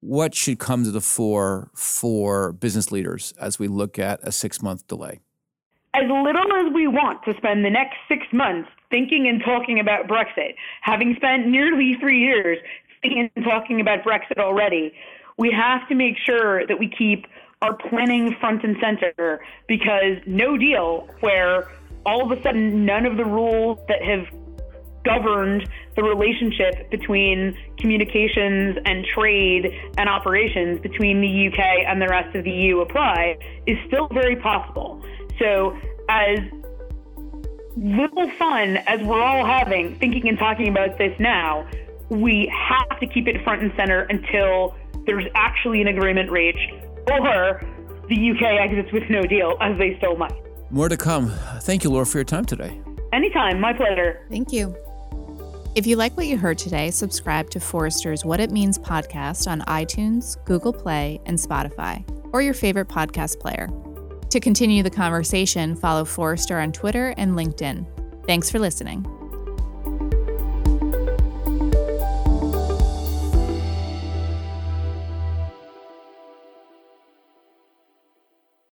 What 0.00 0.34
should 0.34 0.58
come 0.58 0.84
to 0.84 0.90
the 0.90 1.00
fore 1.00 1.70
for 1.74 2.52
business 2.52 2.92
leaders 2.92 3.32
as 3.40 3.58
we 3.58 3.66
look 3.66 3.98
at 3.98 4.20
a 4.22 4.30
six 4.30 4.60
month 4.60 4.86
delay? 4.86 5.20
As 5.94 6.02
little 6.02 6.52
as 6.52 6.72
we 6.74 6.86
want 6.86 7.24
to 7.24 7.34
spend 7.38 7.64
the 7.64 7.70
next 7.70 7.96
six 8.08 8.26
months 8.30 8.68
thinking 8.90 9.26
and 9.26 9.42
talking 9.42 9.80
about 9.80 10.06
Brexit, 10.06 10.54
having 10.82 11.14
spent 11.16 11.48
nearly 11.48 11.96
three 11.98 12.20
years 12.20 12.58
thinking 13.00 13.30
and 13.34 13.44
talking 13.44 13.80
about 13.80 14.04
Brexit 14.04 14.38
already, 14.38 14.92
we 15.38 15.50
have 15.50 15.88
to 15.88 15.94
make 15.94 16.18
sure 16.18 16.66
that 16.66 16.78
we 16.78 16.88
keep 16.88 17.26
our 17.62 17.72
planning 17.72 18.36
front 18.38 18.64
and 18.64 18.76
center 18.82 19.40
because 19.66 20.18
no 20.26 20.58
deal 20.58 21.08
where 21.20 21.72
all 22.04 22.30
of 22.30 22.38
a 22.38 22.42
sudden 22.42 22.84
none 22.84 23.06
of 23.06 23.16
the 23.16 23.24
rules 23.24 23.78
that 23.88 24.02
have 24.02 24.26
governed 25.06 25.68
the 25.94 26.02
relationship 26.02 26.90
between 26.90 27.56
communications 27.78 28.76
and 28.84 29.06
trade 29.14 29.72
and 29.96 30.08
operations 30.08 30.80
between 30.80 31.20
the 31.20 31.48
UK 31.48 31.58
and 31.86 32.02
the 32.02 32.08
rest 32.08 32.34
of 32.36 32.44
the 32.44 32.50
EU 32.50 32.80
apply 32.80 33.38
is 33.66 33.78
still 33.86 34.08
very 34.12 34.36
possible. 34.36 35.02
So, 35.38 35.76
as 36.08 36.38
little 37.76 38.30
fun 38.38 38.78
as 38.86 39.00
we're 39.06 39.22
all 39.22 39.44
having 39.44 39.96
thinking 39.98 40.28
and 40.28 40.38
talking 40.38 40.68
about 40.68 40.98
this 40.98 41.14
now, 41.18 41.68
we 42.08 42.50
have 42.52 42.98
to 43.00 43.06
keep 43.06 43.26
it 43.28 43.42
front 43.44 43.62
and 43.62 43.72
center 43.76 44.02
until 44.02 44.74
there's 45.06 45.26
actually 45.34 45.80
an 45.82 45.88
agreement 45.88 46.30
reached 46.30 46.72
or 47.10 47.62
the 48.08 48.30
UK 48.30 48.60
exits 48.60 48.92
with 48.92 49.04
no 49.10 49.22
deal, 49.22 49.56
as 49.60 49.76
they 49.78 49.96
still 49.98 50.16
might. 50.16 50.32
More 50.70 50.88
to 50.88 50.96
come. 50.96 51.32
Thank 51.62 51.84
you, 51.84 51.90
Laura, 51.90 52.06
for 52.06 52.18
your 52.18 52.24
time 52.24 52.44
today. 52.44 52.80
Anytime. 53.12 53.60
My 53.60 53.72
pleasure. 53.72 54.26
Thank 54.30 54.52
you. 54.52 54.76
If 55.76 55.86
you 55.86 55.96
like 55.96 56.16
what 56.16 56.26
you 56.26 56.38
heard 56.38 56.56
today, 56.56 56.90
subscribe 56.90 57.50
to 57.50 57.60
Forrester's 57.60 58.24
What 58.24 58.40
It 58.40 58.50
Means 58.50 58.78
podcast 58.78 59.46
on 59.46 59.60
iTunes, 59.60 60.42
Google 60.46 60.72
Play, 60.72 61.20
and 61.26 61.36
Spotify, 61.36 62.02
or 62.32 62.40
your 62.40 62.54
favorite 62.54 62.88
podcast 62.88 63.38
player. 63.40 63.68
To 64.30 64.40
continue 64.40 64.82
the 64.82 64.88
conversation, 64.88 65.76
follow 65.76 66.06
Forrester 66.06 66.58
on 66.58 66.72
Twitter 66.72 67.12
and 67.18 67.32
LinkedIn. 67.32 68.24
Thanks 68.26 68.50
for 68.50 68.58
listening. 68.58 69.06